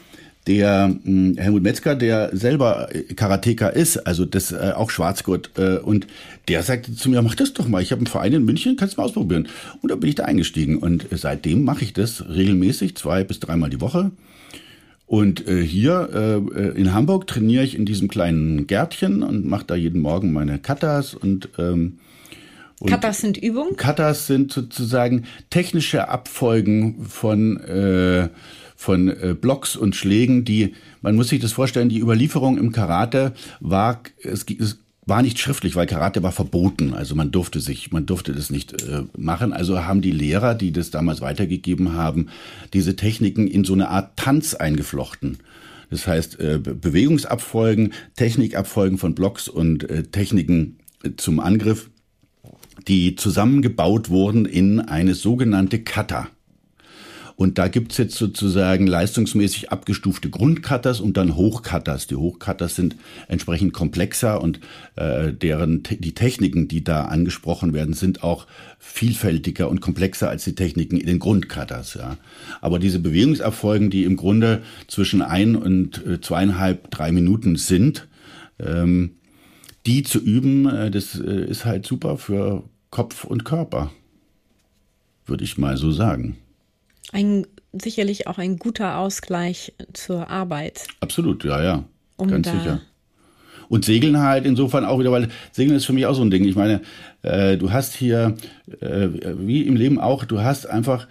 [0.48, 6.06] der äh, Helmut Metzger, der selber Karateka ist, also das äh, auch Schwarzgurt, äh, und
[6.48, 8.96] der sagte zu mir, mach das doch mal, ich habe einen Verein in München, kannst
[8.96, 9.48] du mal ausprobieren.
[9.82, 13.72] Und da bin ich da eingestiegen und seitdem mache ich das regelmäßig, zwei bis dreimal
[13.72, 14.12] die Woche.
[15.06, 16.10] Und äh, hier
[16.56, 20.60] äh, in Hamburg trainiere ich in diesem kleinen Gärtchen und mache da jeden Morgen meine
[20.60, 22.00] Katas und ähm,
[22.80, 23.78] und Katas sind Übungen?
[23.78, 28.30] Katas sind sozusagen technische Abfolgen von äh,
[28.76, 33.34] von äh, Blocks und Schlägen, die, man muss sich das vorstellen, die Überlieferung im Karate
[33.62, 36.94] war, es, es war nicht schriftlich, weil Karate war verboten.
[36.94, 39.54] Also man durfte sich, man durfte das nicht äh, machen.
[39.54, 42.28] Also haben die Lehrer, die das damals weitergegeben haben,
[42.74, 45.38] diese Techniken in so eine Art Tanz eingeflochten.
[45.92, 51.90] Das heißt, äh, Bewegungsabfolgen, Technikabfolgen von Blocks und äh, Techniken äh, zum Angriff,
[52.88, 56.30] die zusammengebaut wurden in eine sogenannte Kata.
[57.36, 62.08] Und da gibt's jetzt sozusagen leistungsmäßig abgestufte Grundcutters und dann Hochcutters.
[62.08, 62.96] Die Hochcutters sind
[63.28, 64.62] entsprechend komplexer und
[64.96, 68.48] äh, deren die Techniken, die da angesprochen werden, sind auch
[68.80, 71.96] vielfältiger und komplexer als die Techniken in den Grundcutters.
[71.96, 72.18] Ja.
[72.62, 78.08] Aber diese Bewegungserfolgen, die im Grunde zwischen ein und äh, zweieinhalb, drei Minuten sind,
[78.60, 79.16] ähm,
[79.86, 83.92] die zu üben, äh, das äh, ist halt super für Kopf und Körper,
[85.26, 86.38] würde ich mal so sagen
[87.12, 90.84] ein sicherlich auch ein guter Ausgleich zur Arbeit.
[91.00, 91.84] Absolut, ja, ja.
[92.18, 92.82] Um ganz sicher.
[93.68, 96.46] Und Segeln halt insofern auch wieder, weil Segeln ist für mich auch so ein Ding.
[96.46, 96.82] Ich meine,
[97.24, 98.36] äh, du hast hier,
[98.80, 101.08] äh, wie im Leben auch, du hast einfach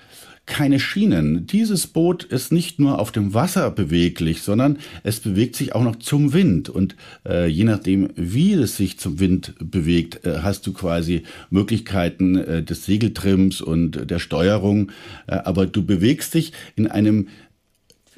[0.47, 1.47] keine Schienen.
[1.47, 5.97] Dieses Boot ist nicht nur auf dem Wasser beweglich, sondern es bewegt sich auch noch
[5.97, 6.69] zum Wind.
[6.69, 12.37] Und äh, je nachdem, wie es sich zum Wind bewegt, äh, hast du quasi Möglichkeiten
[12.37, 14.93] äh, des Segeltrims und der Steuerung.
[15.27, 17.29] Äh, aber du bewegst dich in einem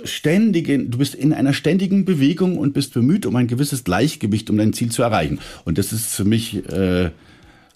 [0.05, 4.59] ständigen, du bist in einer ständigen Bewegung und bist bemüht um ein gewisses Gleichgewicht, um
[4.59, 5.39] dein Ziel zu erreichen.
[5.65, 7.11] Und das ist für mich äh,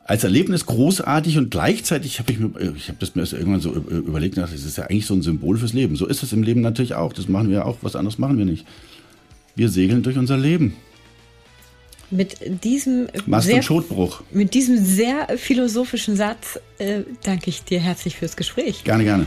[0.04, 3.72] als Erlebnis großartig und gleichzeitig habe ich mir, ich habe das mir erst irgendwann so
[3.72, 5.94] überlegt, das ist ja eigentlich so ein Symbol fürs Leben.
[5.96, 7.12] So ist es im Leben natürlich auch.
[7.12, 7.78] Das machen wir auch.
[7.82, 8.66] Was anderes machen wir nicht.
[9.54, 10.74] Wir segeln durch unser Leben.
[12.10, 14.22] Mit diesem Mast- sehr, und Schotbruch.
[14.32, 18.82] Mit diesem sehr philosophischen Satz äh, danke ich dir herzlich fürs Gespräch.
[18.82, 19.26] Gerne, gerne.